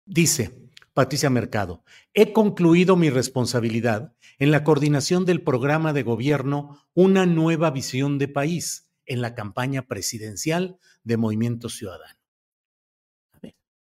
Dice 0.06 0.70
Patricia 0.94 1.30
Mercado, 1.30 1.84
he 2.14 2.34
concluido 2.34 2.96
mi 2.96 3.10
responsabilidad 3.10 4.14
en 4.40 4.52
la 4.52 4.64
coordinación 4.64 5.26
del 5.26 5.42
programa 5.42 5.94
de 5.94 6.04
gobierno 6.04 6.82
Una 6.94 7.26
nueva 7.26 7.72
visión 7.72 8.18
de 8.18 8.28
país 8.28 8.92
en 9.06 9.22
la 9.22 9.36
campaña 9.36 9.88
presidencial 9.88 10.78
de 11.04 11.18
Movimiento 11.18 11.70
Ciudadano. 11.70 12.21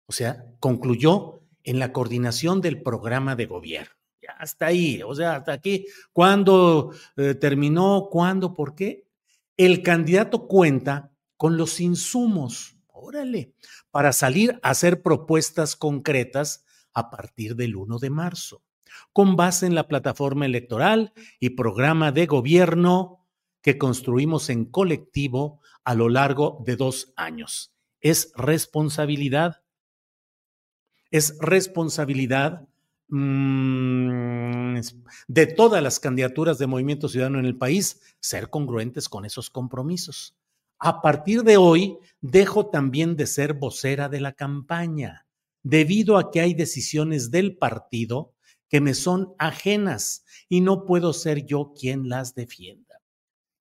O 0.05 0.11
sea, 0.11 0.45
concluyó 0.59 1.41
en 1.63 1.79
la 1.79 1.93
coordinación 1.93 2.61
del 2.61 2.81
programa 2.81 3.35
de 3.35 3.45
gobierno. 3.45 3.93
Ya 4.21 4.31
hasta 4.39 4.67
ahí, 4.67 5.01
o 5.03 5.13
sea, 5.15 5.35
hasta 5.37 5.53
aquí. 5.53 5.85
¿Cuándo 6.11 6.93
eh, 7.17 7.35
terminó? 7.35 8.07
¿Cuándo? 8.09 8.53
¿Por 8.53 8.75
qué? 8.75 9.07
El 9.57 9.83
candidato 9.83 10.47
cuenta 10.47 11.11
con 11.37 11.57
los 11.57 11.79
insumos, 11.79 12.77
órale, 12.87 13.53
para 13.91 14.13
salir 14.13 14.59
a 14.63 14.69
hacer 14.69 15.01
propuestas 15.01 15.75
concretas 15.75 16.65
a 16.93 17.09
partir 17.09 17.55
del 17.55 17.75
1 17.75 17.99
de 17.99 18.09
marzo, 18.09 18.63
con 19.11 19.35
base 19.35 19.65
en 19.65 19.75
la 19.75 19.87
plataforma 19.87 20.45
electoral 20.45 21.13
y 21.39 21.51
programa 21.51 22.11
de 22.11 22.25
gobierno 22.25 23.27
que 23.61 23.77
construimos 23.77 24.49
en 24.49 24.65
colectivo 24.65 25.61
a 25.83 25.95
lo 25.95 26.09
largo 26.09 26.61
de 26.65 26.75
dos 26.75 27.13
años. 27.15 27.73
Es 27.99 28.31
responsabilidad 28.35 29.62
es 31.13 31.37
responsabilidad 31.39 32.67
mm, 33.07 34.79
de 35.27 35.45
todas 35.45 35.83
las 35.83 35.99
candidaturas 35.99 36.57
de 36.57 36.65
Movimiento 36.65 37.07
Ciudadano 37.07 37.37
en 37.37 37.45
el 37.45 37.55
país 37.55 38.01
ser 38.19 38.49
congruentes 38.49 39.07
con 39.07 39.23
esos 39.23 39.51
compromisos. 39.51 40.35
A 40.79 41.03
partir 41.03 41.43
de 41.43 41.57
hoy, 41.57 41.99
dejo 42.19 42.65
también 42.65 43.15
de 43.15 43.27
ser 43.27 43.53
vocera 43.53 44.09
de 44.09 44.21
la 44.21 44.33
campaña, 44.33 45.27
debido 45.61 46.17
a 46.17 46.31
que 46.31 46.41
hay 46.41 46.55
decisiones 46.55 47.29
del 47.29 47.57
partido 47.57 48.33
que 48.67 48.81
me 48.81 48.95
son 48.95 49.35
ajenas 49.37 50.25
y 50.49 50.61
no 50.61 50.83
puedo 50.83 51.13
ser 51.13 51.45
yo 51.45 51.73
quien 51.79 52.09
las 52.09 52.33
defienda. 52.33 53.01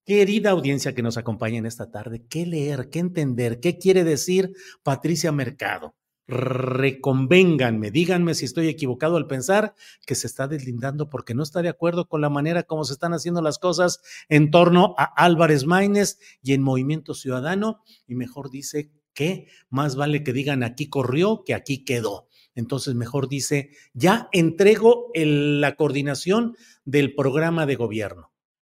Querida 0.07 0.53
audiencia 0.53 0.95
que 0.95 1.03
nos 1.03 1.19
acompaña 1.19 1.59
en 1.59 1.67
esta 1.67 1.91
tarde, 1.91 2.25
¿qué 2.31 2.47
leer, 2.47 2.89
qué 2.89 3.01
entender, 3.01 3.61
qué 3.61 3.77
quiere 3.77 4.05
decir 4.05 4.55
Patricia 4.83 5.33
Mercado? 5.33 5.95
Reconvénganme, 6.33 7.91
díganme 7.91 8.35
si 8.35 8.47
estoy 8.47 8.69
equivocado 8.69 9.17
al 9.17 9.27
pensar 9.27 9.75
que 10.07 10.15
se 10.15 10.27
está 10.27 10.49
deslindando 10.49 11.11
porque 11.11 11.35
no 11.35 11.43
está 11.43 11.63
de 11.63 11.69
acuerdo 11.69 12.09
con 12.09 12.21
la 12.21 12.31
manera 12.31 12.63
como 12.63 12.85
se 12.85 12.95
están 12.95 13.13
haciendo 13.13 13.43
las 13.43 13.59
cosas 13.59 14.01
en 14.29 14.51
torno 14.51 14.95
a 14.99 15.05
Álvarez 15.05 15.67
Maínez 15.67 16.19
y 16.43 16.55
en 16.55 16.63
Movimiento 16.63 17.15
Ciudadano, 17.15 17.83
y 18.07 18.15
mejor 18.15 18.51
dice 18.51 18.91
que 19.13 19.47
más 19.69 19.95
vale 19.95 20.25
que 20.25 20.33
digan 20.33 20.63
aquí 20.63 20.89
corrió 20.89 21.45
que 21.45 21.55
aquí 21.55 21.85
quedó. 21.85 22.29
Entonces 22.55 22.95
mejor 22.95 23.29
dice, 23.29 23.71
ya 23.93 24.29
entrego 24.33 25.11
la 25.15 25.77
coordinación 25.77 26.57
del 26.85 27.15
programa 27.15 27.67
de 27.67 27.77
gobierno. 27.77 28.32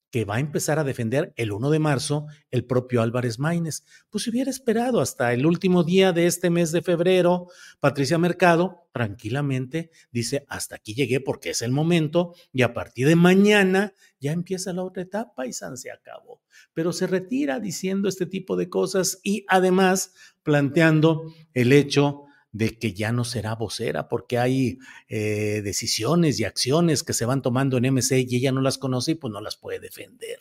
Que 0.10 0.26
va 0.26 0.36
a 0.36 0.40
empezar 0.40 0.80
a 0.80 0.84
defender 0.84 1.34
el 1.36 1.52
1 1.52 1.70
de 1.70 1.80
marzo 1.80 2.28
el 2.50 2.66
propio 2.66 3.02
Álvarez 3.02 3.40
Maínez. 3.40 3.84
Pues 4.10 4.24
si 4.24 4.30
hubiera 4.30 4.50
esperado 4.50 5.02
hasta 5.02 5.34
el 5.34 5.46
último 5.46 5.84
día 5.84 6.14
de 6.14 6.28
este 6.28 6.50
mes 6.50 6.72
de 6.72 6.82
febrero, 6.82 7.48
Patricia 7.80 8.18
Mercado 8.18 8.88
tranquilamente 8.94 9.92
dice, 10.12 10.46
hasta 10.48 10.76
aquí 10.76 10.94
llegué 10.94 11.20
porque 11.20 11.52
es 11.52 11.62
el 11.62 11.72
momento 11.72 12.34
y 12.54 12.62
a 12.62 12.74
partir 12.74 13.08
de 13.08 13.16
mañana 13.16 13.94
ya 14.20 14.32
empieza 14.32 14.74
la 14.74 14.84
otra 14.84 15.04
etapa 15.04 15.46
y 15.46 15.54
San 15.54 15.78
se 15.78 15.92
acabó. 15.92 16.42
Pero 16.74 16.94
se 16.94 17.06
retira 17.06 17.60
diciendo 17.60 18.10
este 18.10 18.26
tipo 18.26 18.56
de 18.56 18.70
cosas 18.70 19.20
y 19.24 19.46
además 19.48 20.14
planteando 20.44 21.34
el 21.54 21.74
hecho 21.74 22.27
de 22.52 22.78
que 22.78 22.94
ya 22.94 23.12
no 23.12 23.24
será 23.24 23.56
vocera 23.56 24.08
porque 24.08 24.38
hay 24.38 24.80
eh, 25.10 25.62
decisiones 25.64 26.40
y 26.40 26.46
acciones 26.46 27.04
que 27.04 27.14
se 27.14 27.26
van 27.26 27.42
tomando 27.42 27.78
en 27.78 27.94
MC 27.94 28.26
y 28.28 28.38
ella 28.38 28.52
no 28.52 28.62
las 28.62 28.78
conoce 28.78 29.12
y 29.12 29.16
pues 29.16 29.32
no 29.32 29.42
las 29.42 29.58
puede 29.58 29.80
defender. 29.80 30.40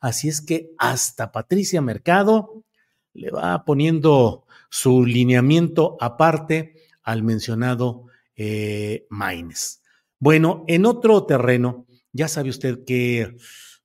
Así 0.00 0.28
es 0.28 0.40
que 0.40 0.70
hasta 0.78 1.32
Patricia 1.32 1.80
Mercado 1.82 2.64
le 3.12 3.30
va 3.30 3.64
poniendo 3.64 4.46
su 4.70 5.04
lineamiento 5.04 5.96
aparte 6.00 6.74
al 7.02 7.22
mencionado 7.22 8.06
eh, 8.36 9.06
Maines. 9.10 9.82
Bueno, 10.18 10.64
en 10.68 10.86
otro 10.86 11.24
terreno, 11.26 11.86
ya 12.12 12.28
sabe 12.28 12.50
usted 12.50 12.84
que 12.84 13.36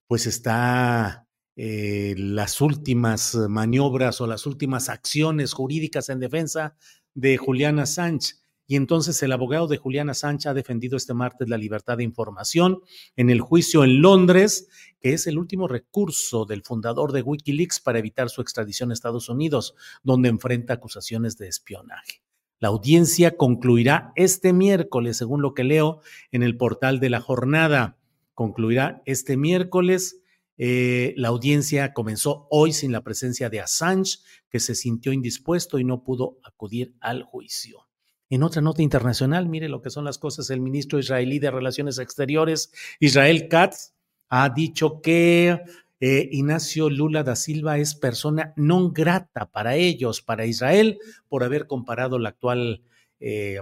pues 0.06 0.26
está 0.26 1.26
eh, 1.56 2.14
las 2.16 2.60
últimas 2.60 3.34
maniobras 3.34 4.20
o 4.20 4.26
las 4.26 4.46
últimas 4.46 4.88
acciones 4.88 5.52
jurídicas 5.52 6.08
en 6.08 6.20
defensa 6.20 6.76
de 7.16 7.36
Juliana 7.38 7.86
Sánchez. 7.86 8.42
Y 8.68 8.76
entonces 8.76 9.22
el 9.22 9.32
abogado 9.32 9.68
de 9.68 9.76
Juliana 9.76 10.12
Sánchez 10.12 10.46
ha 10.46 10.54
defendido 10.54 10.96
este 10.96 11.14
martes 11.14 11.48
la 11.48 11.56
libertad 11.56 11.96
de 11.96 12.04
información 12.04 12.80
en 13.14 13.30
el 13.30 13.40
juicio 13.40 13.84
en 13.84 14.02
Londres, 14.02 14.68
que 15.00 15.12
es 15.12 15.26
el 15.26 15.38
último 15.38 15.68
recurso 15.68 16.44
del 16.44 16.62
fundador 16.62 17.12
de 17.12 17.22
Wikileaks 17.22 17.80
para 17.80 18.00
evitar 18.00 18.28
su 18.28 18.42
extradición 18.42 18.90
a 18.90 18.94
Estados 18.94 19.28
Unidos, 19.28 19.74
donde 20.02 20.28
enfrenta 20.28 20.74
acusaciones 20.74 21.38
de 21.38 21.48
espionaje. 21.48 22.22
La 22.58 22.68
audiencia 22.68 23.36
concluirá 23.36 24.12
este 24.16 24.52
miércoles, 24.52 25.16
según 25.16 25.42
lo 25.42 25.54
que 25.54 25.64
leo 25.64 26.00
en 26.32 26.42
el 26.42 26.56
portal 26.56 27.00
de 27.00 27.10
la 27.10 27.20
jornada. 27.20 27.98
Concluirá 28.34 29.02
este 29.06 29.36
miércoles 29.36 30.22
eh, 30.58 31.12
la 31.16 31.28
audiencia 31.28 31.92
comenzó 31.92 32.46
hoy 32.50 32.72
sin 32.72 32.92
la 32.92 33.02
presencia 33.02 33.50
de 33.50 33.60
Assange, 33.60 34.18
que 34.48 34.60
se 34.60 34.74
sintió 34.74 35.12
indispuesto 35.12 35.78
y 35.78 35.84
no 35.84 36.02
pudo 36.02 36.38
acudir 36.42 36.94
al 37.00 37.22
juicio. 37.22 37.86
En 38.30 38.42
otra 38.42 38.62
nota 38.62 38.82
internacional, 38.82 39.48
mire 39.48 39.68
lo 39.68 39.82
que 39.82 39.90
son 39.90 40.04
las 40.04 40.18
cosas, 40.18 40.50
el 40.50 40.60
ministro 40.60 40.98
israelí 40.98 41.38
de 41.38 41.50
Relaciones 41.50 41.98
Exteriores, 41.98 42.72
Israel 42.98 43.48
Katz, 43.48 43.92
ha 44.28 44.48
dicho 44.48 45.00
que 45.00 45.60
eh, 46.00 46.28
Ignacio 46.32 46.90
Lula 46.90 47.22
da 47.22 47.36
Silva 47.36 47.78
es 47.78 47.94
persona 47.94 48.52
non 48.56 48.92
grata 48.92 49.46
para 49.46 49.76
ellos, 49.76 50.22
para 50.22 50.44
Israel, 50.44 50.98
por 51.28 51.44
haber 51.44 51.68
comparado 51.68 52.18
la 52.18 52.30
actual 52.30 52.82
eh, 53.20 53.60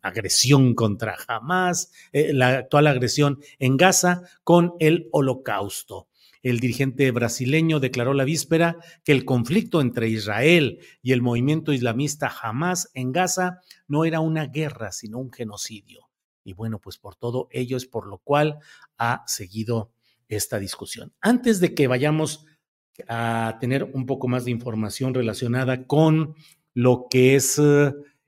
agresión 0.00 0.74
contra 0.74 1.16
Hamas, 1.26 1.90
la 2.12 2.58
actual 2.58 2.86
agresión 2.86 3.40
en 3.58 3.76
Gaza 3.76 4.22
con 4.44 4.74
el 4.78 5.08
holocausto. 5.10 6.06
El 6.48 6.60
dirigente 6.60 7.10
brasileño 7.10 7.78
declaró 7.78 8.14
la 8.14 8.24
víspera 8.24 8.78
que 9.04 9.12
el 9.12 9.26
conflicto 9.26 9.82
entre 9.82 10.08
Israel 10.08 10.78
y 11.02 11.12
el 11.12 11.20
movimiento 11.20 11.74
islamista 11.74 12.32
Hamas 12.42 12.90
en 12.94 13.12
Gaza 13.12 13.60
no 13.86 14.06
era 14.06 14.20
una 14.20 14.46
guerra, 14.46 14.90
sino 14.90 15.18
un 15.18 15.30
genocidio. 15.30 16.08
Y 16.44 16.54
bueno, 16.54 16.78
pues 16.78 16.96
por 16.96 17.16
todo 17.16 17.48
ello 17.50 17.76
es 17.76 17.84
por 17.84 18.06
lo 18.06 18.16
cual 18.16 18.60
ha 18.96 19.24
seguido 19.26 19.92
esta 20.26 20.58
discusión. 20.58 21.12
Antes 21.20 21.60
de 21.60 21.74
que 21.74 21.86
vayamos 21.86 22.46
a 23.08 23.58
tener 23.60 23.84
un 23.84 24.06
poco 24.06 24.26
más 24.26 24.46
de 24.46 24.50
información 24.50 25.12
relacionada 25.12 25.86
con 25.86 26.34
lo 26.72 27.08
que 27.10 27.34
es 27.34 27.60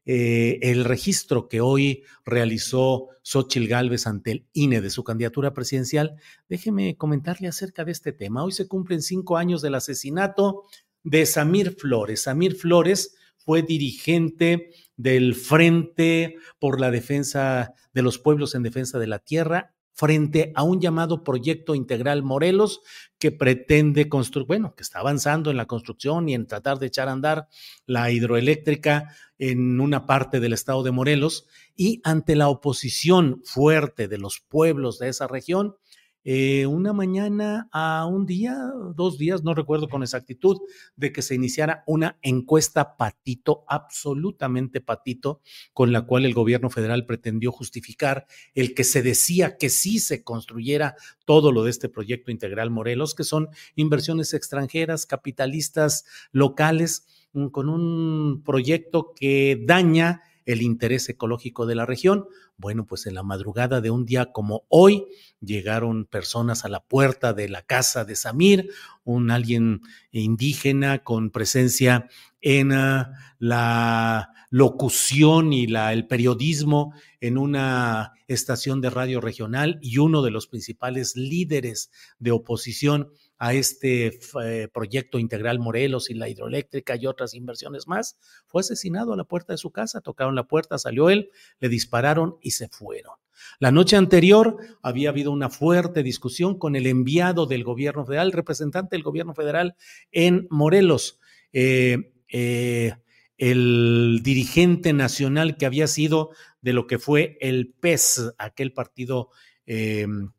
eh, 0.06 0.58
el 0.62 0.84
registro 0.84 1.48
que 1.48 1.60
hoy 1.60 2.04
realizó 2.24 3.08
Xochil 3.22 3.68
Gálvez 3.68 4.06
ante 4.06 4.32
el 4.32 4.46
INE 4.52 4.80
de 4.80 4.90
su 4.90 5.04
candidatura 5.04 5.52
presidencial, 5.52 6.16
déjeme 6.48 6.96
comentarle 6.96 7.48
acerca 7.48 7.84
de 7.84 7.92
este 7.92 8.12
tema. 8.12 8.42
Hoy 8.42 8.52
se 8.52 8.66
cumplen 8.66 9.02
cinco 9.02 9.36
años 9.36 9.62
del 9.62 9.74
asesinato 9.74 10.64
de 11.02 11.26
Samir 11.26 11.76
Flores. 11.78 12.22
Samir 12.22 12.56
Flores 12.56 13.14
fue 13.36 13.62
dirigente 13.62 14.70
del 14.96 15.34
Frente 15.34 16.36
por 16.58 16.80
la 16.80 16.90
Defensa 16.90 17.74
de 17.92 18.02
los 18.02 18.18
Pueblos 18.18 18.54
en 18.54 18.62
Defensa 18.62 18.98
de 18.98 19.06
la 19.06 19.18
Tierra 19.18 19.74
frente 19.92 20.52
a 20.54 20.62
un 20.62 20.80
llamado 20.80 21.24
Proyecto 21.24 21.74
Integral 21.74 22.22
Morelos 22.22 22.80
que 23.18 23.32
pretende 23.32 24.08
construir, 24.08 24.46
bueno, 24.46 24.74
que 24.74 24.82
está 24.82 25.00
avanzando 25.00 25.50
en 25.50 25.56
la 25.56 25.66
construcción 25.66 26.28
y 26.28 26.34
en 26.34 26.46
tratar 26.46 26.78
de 26.78 26.86
echar 26.86 27.08
a 27.08 27.12
andar 27.12 27.48
la 27.86 28.10
hidroeléctrica 28.10 29.14
en 29.38 29.80
una 29.80 30.06
parte 30.06 30.40
del 30.40 30.52
estado 30.52 30.82
de 30.82 30.90
Morelos 30.90 31.46
y 31.76 32.00
ante 32.04 32.36
la 32.36 32.48
oposición 32.48 33.42
fuerte 33.44 34.08
de 34.08 34.18
los 34.18 34.40
pueblos 34.40 34.98
de 34.98 35.08
esa 35.08 35.26
región, 35.26 35.76
eh, 36.24 36.66
una 36.66 36.92
mañana 36.92 37.68
a 37.72 38.06
un 38.06 38.26
día, 38.26 38.56
dos 38.94 39.16
días, 39.16 39.42
no 39.42 39.54
recuerdo 39.54 39.88
con 39.88 40.02
exactitud, 40.02 40.58
de 40.96 41.12
que 41.12 41.22
se 41.22 41.34
iniciara 41.34 41.82
una 41.86 42.18
encuesta 42.22 42.96
patito, 42.96 43.64
absolutamente 43.68 44.80
patito, 44.80 45.40
con 45.72 45.92
la 45.92 46.02
cual 46.02 46.26
el 46.26 46.34
gobierno 46.34 46.68
federal 46.68 47.06
pretendió 47.06 47.52
justificar 47.52 48.26
el 48.54 48.74
que 48.74 48.84
se 48.84 49.02
decía 49.02 49.56
que 49.56 49.70
sí 49.70 49.98
se 49.98 50.22
construyera 50.22 50.96
todo 51.24 51.52
lo 51.52 51.64
de 51.64 51.70
este 51.70 51.88
proyecto 51.88 52.30
integral 52.30 52.70
Morelos, 52.70 53.14
que 53.14 53.24
son 53.24 53.48
inversiones 53.74 54.34
extranjeras, 54.34 55.06
capitalistas 55.06 56.04
locales, 56.32 57.06
mm, 57.32 57.46
con 57.48 57.68
un 57.68 58.42
proyecto 58.44 59.14
que 59.14 59.62
daña 59.64 60.22
el 60.52 60.62
interés 60.62 61.08
ecológico 61.08 61.66
de 61.66 61.74
la 61.74 61.86
región. 61.86 62.26
Bueno, 62.56 62.86
pues 62.86 63.06
en 63.06 63.14
la 63.14 63.22
madrugada 63.22 63.80
de 63.80 63.90
un 63.90 64.06
día 64.06 64.32
como 64.32 64.64
hoy 64.68 65.06
llegaron 65.40 66.04
personas 66.04 66.64
a 66.64 66.68
la 66.68 66.80
puerta 66.80 67.32
de 67.32 67.48
la 67.48 67.62
casa 67.62 68.04
de 68.04 68.16
Samir, 68.16 68.70
un 69.04 69.30
alguien 69.30 69.80
indígena 70.10 71.02
con 71.02 71.30
presencia 71.30 72.08
en 72.40 72.72
ah, 72.72 73.12
la 73.38 74.30
locución 74.50 75.52
y 75.52 75.64
el 75.64 76.06
periodismo 76.06 76.92
en 77.20 77.38
una 77.38 78.12
estación 78.26 78.80
de 78.80 78.90
radio 78.90 79.20
regional 79.20 79.78
y 79.80 79.98
uno 79.98 80.22
de 80.22 80.30
los 80.30 80.46
principales 80.46 81.16
líderes 81.16 81.90
de 82.18 82.32
oposición 82.32 83.12
a 83.40 83.54
este 83.54 84.20
eh, 84.44 84.68
proyecto 84.70 85.18
integral 85.18 85.58
Morelos 85.58 86.10
y 86.10 86.14
la 86.14 86.28
hidroeléctrica 86.28 86.94
y 86.96 87.06
otras 87.06 87.32
inversiones 87.32 87.88
más, 87.88 88.18
fue 88.46 88.60
asesinado 88.60 89.14
a 89.14 89.16
la 89.16 89.24
puerta 89.24 89.54
de 89.54 89.56
su 89.56 89.70
casa, 89.70 90.02
tocaron 90.02 90.34
la 90.34 90.44
puerta, 90.44 90.76
salió 90.76 91.08
él, 91.08 91.30
le 91.58 91.70
dispararon 91.70 92.36
y 92.42 92.50
se 92.50 92.68
fueron. 92.68 93.14
La 93.58 93.72
noche 93.72 93.96
anterior 93.96 94.58
había 94.82 95.08
habido 95.08 95.32
una 95.32 95.48
fuerte 95.48 96.02
discusión 96.02 96.58
con 96.58 96.76
el 96.76 96.86
enviado 96.86 97.46
del 97.46 97.64
gobierno 97.64 98.04
federal, 98.04 98.32
representante 98.32 98.94
del 98.94 99.02
gobierno 99.02 99.32
federal 99.32 99.74
en 100.12 100.46
Morelos, 100.50 101.18
eh, 101.54 102.12
eh, 102.28 102.92
el 103.38 104.20
dirigente 104.22 104.92
nacional 104.92 105.56
que 105.56 105.64
había 105.64 105.86
sido 105.86 106.28
de 106.60 106.74
lo 106.74 106.86
que 106.86 106.98
fue 106.98 107.38
el 107.40 107.72
PES, 107.72 108.34
aquel 108.36 108.74
partido 108.74 109.30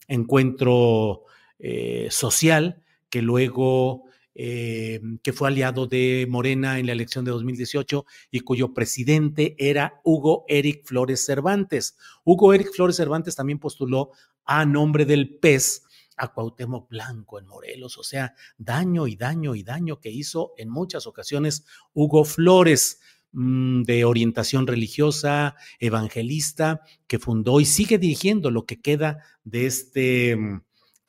encuentro 0.07 1.23
social, 2.09 2.83
que 3.11 3.21
luego 3.21 4.05
eh, 4.33 5.01
que 5.23 5.33
fue 5.33 5.49
aliado 5.49 5.87
de 5.87 6.25
Morena 6.29 6.79
en 6.79 6.85
la 6.85 6.93
elección 6.93 7.25
de 7.25 7.31
2018 7.31 8.05
y 8.31 8.39
cuyo 8.39 8.73
presidente 8.73 9.55
era 9.59 9.99
Hugo 10.05 10.45
Eric 10.47 10.85
Flores 10.85 11.25
Cervantes. 11.25 11.97
Hugo 12.23 12.53
Eric 12.53 12.71
Flores 12.73 12.95
Cervantes 12.95 13.35
también 13.35 13.59
postuló 13.59 14.11
a 14.45 14.65
nombre 14.65 15.03
del 15.03 15.37
PES 15.37 15.83
a 16.15 16.31
Cuauhtémoc 16.31 16.89
Blanco 16.89 17.39
en 17.39 17.47
Morelos, 17.47 17.97
o 17.97 18.03
sea, 18.03 18.33
daño 18.57 19.07
y 19.07 19.17
daño 19.17 19.53
y 19.55 19.63
daño 19.63 19.99
que 19.99 20.11
hizo 20.11 20.53
en 20.57 20.69
muchas 20.69 21.07
ocasiones 21.07 21.65
Hugo 21.93 22.23
Flores 22.23 23.01
mm, 23.33 23.83
de 23.83 24.05
orientación 24.05 24.65
religiosa, 24.65 25.55
evangelista, 25.79 26.81
que 27.07 27.19
fundó 27.19 27.59
y 27.59 27.65
sigue 27.65 27.97
dirigiendo 27.97 28.49
lo 28.49 28.65
que 28.65 28.81
queda 28.81 29.23
de 29.43 29.65
este 29.65 30.35
mm, 30.37 30.61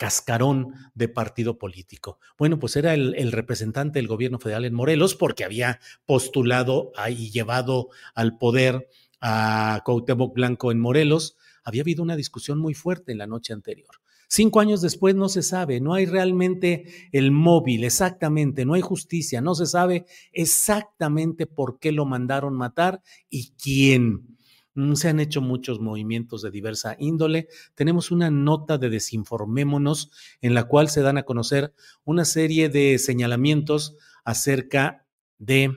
cascarón 0.03 0.75
de 0.97 1.07
partido 1.07 1.59
político. 1.59 2.19
Bueno, 2.37 2.59
pues 2.59 2.75
era 2.75 2.93
el, 2.93 3.31
representante 3.31 4.01
del 4.01 4.09
gobierno 4.09 4.41
federal 4.41 4.65
en 4.65 4.75
Morelos 4.75 5.15
porque 5.15 5.45
había 5.45 5.79
postulado 6.07 6.91
y 7.09 7.31
llevado 7.31 7.91
al 8.13 8.37
poder 8.37 8.89
a 9.21 9.81
Cuauhtémoc 9.85 10.35
Blanco 10.35 10.73
en 10.73 10.81
Morelos. 10.81 11.37
Había 11.63 11.83
habido 11.83 12.03
una 12.03 12.17
discusión 12.17 12.59
muy 12.59 12.75
fuerte 12.75 13.13
en 13.13 13.19
la 13.19 13.29
noche 13.29 13.53
anterior. 13.53 13.91
Cinco 14.27 14.59
años 14.59 14.81
después 14.81 15.15
no 15.15 15.29
se 15.29 15.43
sabe, 15.43 15.81
no 15.81 15.95
hay 15.95 16.07
realmente 16.07 17.09
el 17.13 17.31
móvil, 17.31 17.85
exactamente, 17.85 18.65
no 18.65 18.75
hay 18.75 18.81
justicia, 18.81 19.41
no 19.41 19.55
se 19.55 19.67
sabe 19.67 20.07
exactamente 20.33 21.47
por 21.47 21.79
qué 21.79 21.93
lo 21.93 22.07
mandaron 22.07 22.57
matar 22.57 23.03
y 23.31 23.53
quién. 23.53 24.32
Mm, 24.75 24.95
se 24.95 25.09
han 25.09 25.21
hecho 25.21 25.41
muchos 25.41 25.81
movimientos 25.81 26.43
de 26.43 26.51
diversa 26.51 26.97
índole. 26.99 27.49
Tenemos 27.75 28.11
una 28.11 28.31
nota 28.31 28.79
de 28.79 28.91
Desinformémonos 28.91 30.11
en 30.41 30.55
la 30.55 30.65
cual 30.65 30.89
se 30.89 31.03
dan 31.03 31.19
a 31.19 31.25
conocer 31.25 31.75
una 32.05 32.25
serie 32.25 32.69
de 32.69 32.99
señalamientos 32.99 33.97
acerca 34.25 35.07
de 35.39 35.77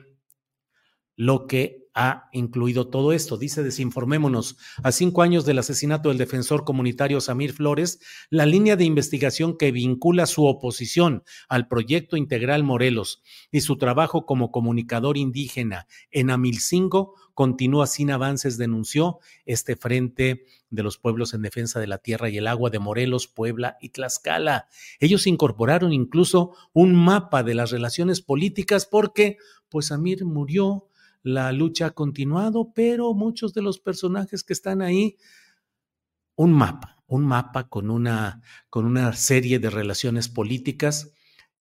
lo 1.16 1.46
que 1.46 1.85
ha 1.96 2.28
incluido 2.30 2.88
todo 2.88 3.12
esto. 3.12 3.38
Dice, 3.38 3.62
desinformémonos, 3.62 4.58
a 4.82 4.92
cinco 4.92 5.22
años 5.22 5.46
del 5.46 5.58
asesinato 5.58 6.10
del 6.10 6.18
defensor 6.18 6.64
comunitario 6.64 7.22
Samir 7.22 7.54
Flores, 7.54 8.00
la 8.28 8.44
línea 8.44 8.76
de 8.76 8.84
investigación 8.84 9.56
que 9.56 9.72
vincula 9.72 10.26
su 10.26 10.44
oposición 10.44 11.24
al 11.48 11.68
proyecto 11.68 12.18
integral 12.18 12.64
Morelos 12.64 13.22
y 13.50 13.62
su 13.62 13.78
trabajo 13.78 14.26
como 14.26 14.52
comunicador 14.52 15.16
indígena 15.16 15.86
en 16.10 16.30
Amilcingo 16.30 17.14
continúa 17.32 17.86
sin 17.86 18.10
avances, 18.10 18.58
denunció 18.58 19.18
este 19.46 19.74
Frente 19.76 20.44
de 20.68 20.82
los 20.82 20.98
Pueblos 20.98 21.32
en 21.32 21.42
Defensa 21.42 21.80
de 21.80 21.86
la 21.86 21.98
Tierra 21.98 22.28
y 22.28 22.36
el 22.36 22.46
Agua 22.46 22.68
de 22.68 22.78
Morelos, 22.78 23.26
Puebla 23.26 23.78
y 23.80 23.88
Tlaxcala. 23.90 24.68
Ellos 25.00 25.26
incorporaron 25.26 25.94
incluso 25.94 26.54
un 26.74 26.94
mapa 26.94 27.42
de 27.42 27.54
las 27.54 27.70
relaciones 27.70 28.20
políticas 28.20 28.84
porque, 28.84 29.38
pues, 29.70 29.86
Samir 29.86 30.24
murió 30.26 30.88
la 31.26 31.50
lucha 31.50 31.86
ha 31.86 31.90
continuado, 31.90 32.72
pero 32.72 33.12
muchos 33.12 33.52
de 33.52 33.60
los 33.60 33.80
personajes 33.80 34.44
que 34.44 34.52
están 34.52 34.80
ahí, 34.80 35.16
un 36.36 36.52
mapa, 36.52 37.02
un 37.08 37.24
mapa 37.24 37.68
con 37.68 37.90
una, 37.90 38.42
con 38.70 38.84
una 38.86 39.12
serie 39.12 39.58
de 39.58 39.68
relaciones 39.68 40.28
políticas, 40.28 41.12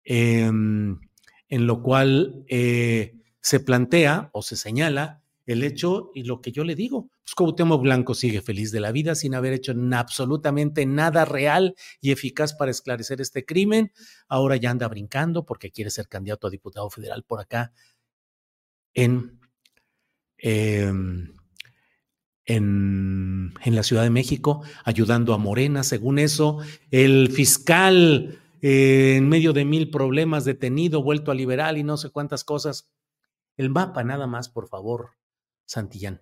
em, 0.03 0.99
en 1.47 1.65
lo 1.65 1.81
cual 1.81 2.43
eh, 2.49 3.15
se 3.39 3.61
plantea 3.61 4.29
o 4.33 4.41
se 4.41 4.57
señala 4.57 5.21
el 5.45 5.63
hecho 5.63 6.11
y 6.13 6.23
lo 6.23 6.41
que 6.41 6.51
yo 6.51 6.65
le 6.65 6.75
digo, 6.75 7.09
pues 7.23 7.33
Cuauhtémoc 7.35 7.81
Blanco 7.81 8.15
sigue 8.15 8.41
feliz 8.41 8.71
de 8.73 8.81
la 8.81 8.91
vida 8.91 9.15
sin 9.15 9.33
haber 9.33 9.53
hecho 9.53 9.73
absolutamente 9.93 10.85
nada 10.85 11.23
real 11.23 11.75
y 12.01 12.11
eficaz 12.11 12.53
para 12.53 12.71
esclarecer 12.71 13.21
este 13.21 13.45
crimen. 13.45 13.93
Ahora 14.27 14.57
ya 14.57 14.71
anda 14.71 14.89
brincando 14.89 15.45
porque 15.45 15.71
quiere 15.71 15.89
ser 15.89 16.09
candidato 16.09 16.47
a 16.47 16.49
diputado 16.49 16.89
federal 16.89 17.23
por 17.23 17.39
acá 17.39 17.71
en 18.93 19.42
Em, 20.45 21.33
en, 22.45 23.53
la 23.63 23.83
Ciudad 23.83 24.03
de 24.03 24.09
México, 24.09 24.61
ayudando 24.83 25.33
a 25.33 25.37
Morena, 25.37 25.83
según 25.83 26.19
eso, 26.19 26.57
el 26.91 27.31
fiscal 27.31 28.41
eh, 28.61 29.15
en 29.15 29.29
medio 29.29 29.53
de 29.53 29.63
mil 29.63 29.89
problemas, 29.89 30.43
detenido, 30.43 31.01
vuelto 31.01 31.31
a 31.31 31.35
liberal 31.35 31.77
y 31.77 31.83
no 31.83 31.95
sé 31.95 32.09
cuántas 32.09 32.43
cosas. 32.43 32.91
El 33.55 33.69
mapa 33.69 34.03
nada 34.03 34.27
más, 34.27 34.49
por 34.49 34.67
favor, 34.67 35.11
Santillán. 35.65 36.21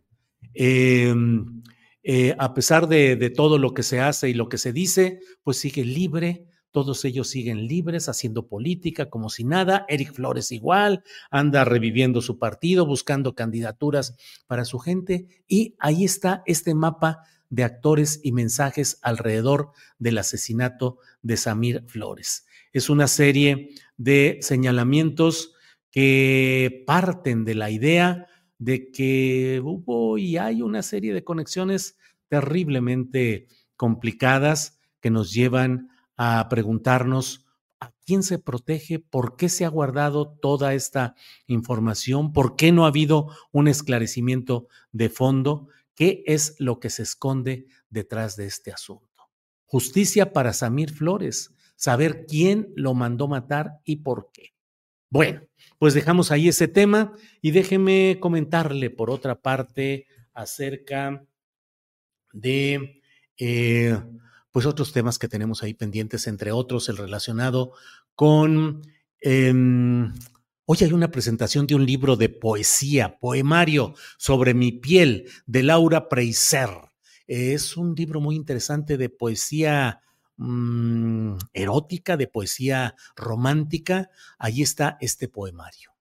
Em, 0.53 1.63
eh, 2.03 2.35
a 2.37 2.53
pesar 2.53 2.87
de 2.87 3.29
todo 3.31 3.57
lo 3.57 3.73
que 3.73 3.81
se 3.81 4.01
hace 4.01 4.29
y 4.29 4.35
lo 4.35 4.49
que 4.49 4.59
se 4.59 4.71
dice, 4.71 5.19
pues 5.41 5.57
sigue 5.57 5.83
libre, 5.83 6.45
todos 6.71 7.03
ellos 7.05 7.27
siguen 7.29 7.67
libres, 7.67 8.09
haciendo 8.09 8.47
política 8.47 9.09
como 9.09 9.29
si 9.29 9.43
nada. 9.43 9.85
Eric 9.89 10.13
Flores 10.13 10.51
igual, 10.51 11.03
anda 11.29 11.65
reviviendo 11.65 12.21
su 12.21 12.39
partido, 12.39 12.85
buscando 12.85 13.35
candidaturas 13.35 14.15
para 14.47 14.65
su 14.65 14.79
gente. 14.79 15.27
Y 15.47 15.75
ahí 15.79 16.05
está 16.05 16.43
este 16.45 16.73
mapa 16.73 17.23
de 17.49 17.65
actores 17.65 18.21
y 18.23 18.31
mensajes 18.31 18.97
alrededor 19.01 19.71
del 19.99 20.17
asesinato 20.17 20.97
de 21.21 21.37
Samir 21.37 21.83
Flores. 21.87 22.45
Es 22.71 22.89
una 22.89 23.07
serie 23.07 23.69
de 23.97 24.39
señalamientos 24.41 25.53
que 25.91 26.83
parten 26.87 27.43
de 27.43 27.55
la 27.55 27.69
idea 27.69 28.27
de 28.57 28.91
que 28.91 29.61
hubo 29.63 30.17
y 30.17 30.37
hay 30.37 30.61
una 30.61 30.81
serie 30.81 31.13
de 31.13 31.25
conexiones 31.25 31.97
terriblemente 32.29 33.47
complicadas 33.75 34.79
que 35.01 35.09
nos 35.09 35.33
llevan 35.33 35.90
a 36.23 36.47
preguntarnos 36.49 37.47
a 37.79 37.91
quién 38.05 38.21
se 38.21 38.37
protege, 38.37 38.99
por 38.99 39.37
qué 39.37 39.49
se 39.49 39.65
ha 39.65 39.69
guardado 39.69 40.29
toda 40.29 40.75
esta 40.75 41.15
información, 41.47 42.31
por 42.31 42.55
qué 42.55 42.71
no 42.71 42.85
ha 42.85 42.89
habido 42.89 43.29
un 43.51 43.67
esclarecimiento 43.67 44.67
de 44.91 45.09
fondo, 45.09 45.67
qué 45.95 46.23
es 46.27 46.55
lo 46.59 46.79
que 46.79 46.91
se 46.91 47.01
esconde 47.01 47.65
detrás 47.89 48.35
de 48.35 48.45
este 48.45 48.71
asunto. 48.71 49.31
Justicia 49.65 50.31
para 50.31 50.53
Samir 50.53 50.93
Flores, 50.93 51.55
saber 51.75 52.27
quién 52.27 52.71
lo 52.75 52.93
mandó 52.93 53.27
matar 53.27 53.79
y 53.83 53.95
por 53.95 54.29
qué. 54.31 54.53
Bueno, 55.09 55.41
pues 55.79 55.95
dejamos 55.95 56.29
ahí 56.29 56.49
ese 56.49 56.67
tema 56.67 57.15
y 57.41 57.49
déjeme 57.49 58.19
comentarle 58.21 58.91
por 58.91 59.09
otra 59.09 59.41
parte 59.41 60.05
acerca 60.35 61.25
de 62.31 63.01
eh, 63.39 63.99
pues 64.51 64.65
otros 64.65 64.91
temas 64.91 65.17
que 65.17 65.27
tenemos 65.27 65.63
ahí 65.63 65.73
pendientes, 65.73 66.27
entre 66.27 66.51
otros 66.51 66.89
el 66.89 66.97
relacionado 66.97 67.73
con... 68.15 68.81
Em, 69.21 70.13
hoy 70.65 70.77
hay 70.81 70.93
una 70.93 71.11
presentación 71.11 71.67
de 71.67 71.75
un 71.75 71.85
libro 71.85 72.15
de 72.15 72.29
poesía, 72.29 73.17
poemario 73.19 73.93
sobre 74.17 74.53
mi 74.53 74.71
piel, 74.71 75.29
de 75.45 75.63
Laura 75.63 76.09
Preiser. 76.09 76.69
Es 77.27 77.77
un 77.77 77.95
libro 77.95 78.19
muy 78.19 78.35
interesante 78.35 78.97
de 78.97 79.09
poesía 79.09 80.01
mm, 80.37 81.35
erótica, 81.53 82.17
de 82.17 82.27
poesía 82.27 82.95
romántica. 83.15 84.09
Ahí 84.37 84.61
está 84.61 84.97
este 84.99 85.27
poemario. 85.27 85.91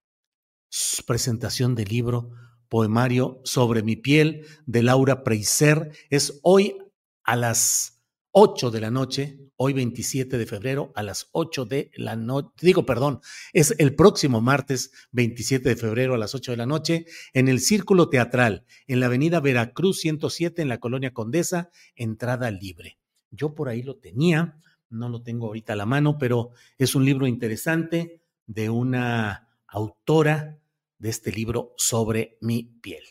Presentación 1.06 1.74
del 1.74 1.88
libro, 1.88 2.30
poemario 2.68 3.40
sobre 3.44 3.82
mi 3.82 3.96
piel, 3.96 4.46
de 4.66 4.82
Laura 4.82 5.22
Preiser. 5.22 5.92
Es 6.08 6.40
hoy 6.42 6.78
a 7.22 7.36
las 7.36 7.99
8 8.32 8.70
de 8.70 8.80
la 8.80 8.90
noche, 8.90 9.40
hoy 9.56 9.72
27 9.72 10.38
de 10.38 10.46
febrero, 10.46 10.92
a 10.94 11.02
las 11.02 11.28
8 11.32 11.64
de 11.64 11.90
la 11.94 12.14
noche, 12.14 12.50
digo, 12.60 12.86
perdón, 12.86 13.20
es 13.52 13.74
el 13.78 13.94
próximo 13.96 14.40
martes 14.40 14.92
27 15.12 15.68
de 15.68 15.76
febrero 15.76 16.14
a 16.14 16.18
las 16.18 16.34
8 16.34 16.52
de 16.52 16.56
la 16.56 16.66
noche, 16.66 17.06
en 17.32 17.48
el 17.48 17.60
Círculo 17.60 18.08
Teatral, 18.08 18.64
en 18.86 19.00
la 19.00 19.06
avenida 19.06 19.40
Veracruz 19.40 20.00
107, 20.00 20.62
en 20.62 20.68
la 20.68 20.78
Colonia 20.78 21.12
Condesa, 21.12 21.70
entrada 21.96 22.50
libre. 22.50 22.98
Yo 23.30 23.54
por 23.54 23.68
ahí 23.68 23.82
lo 23.82 23.96
tenía, 23.96 24.56
no 24.88 25.08
lo 25.08 25.22
tengo 25.22 25.46
ahorita 25.46 25.72
a 25.72 25.76
la 25.76 25.86
mano, 25.86 26.16
pero 26.18 26.50
es 26.78 26.94
un 26.94 27.04
libro 27.04 27.26
interesante 27.26 28.22
de 28.46 28.70
una 28.70 29.48
autora 29.66 30.58
de 30.98 31.08
este 31.08 31.32
libro 31.32 31.74
sobre 31.76 32.36
mi 32.40 32.62
piel. 32.80 33.02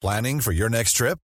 Planning 0.00 0.40
for 0.40 0.52
your 0.52 0.70
next 0.70 0.96
trip? 0.96 1.18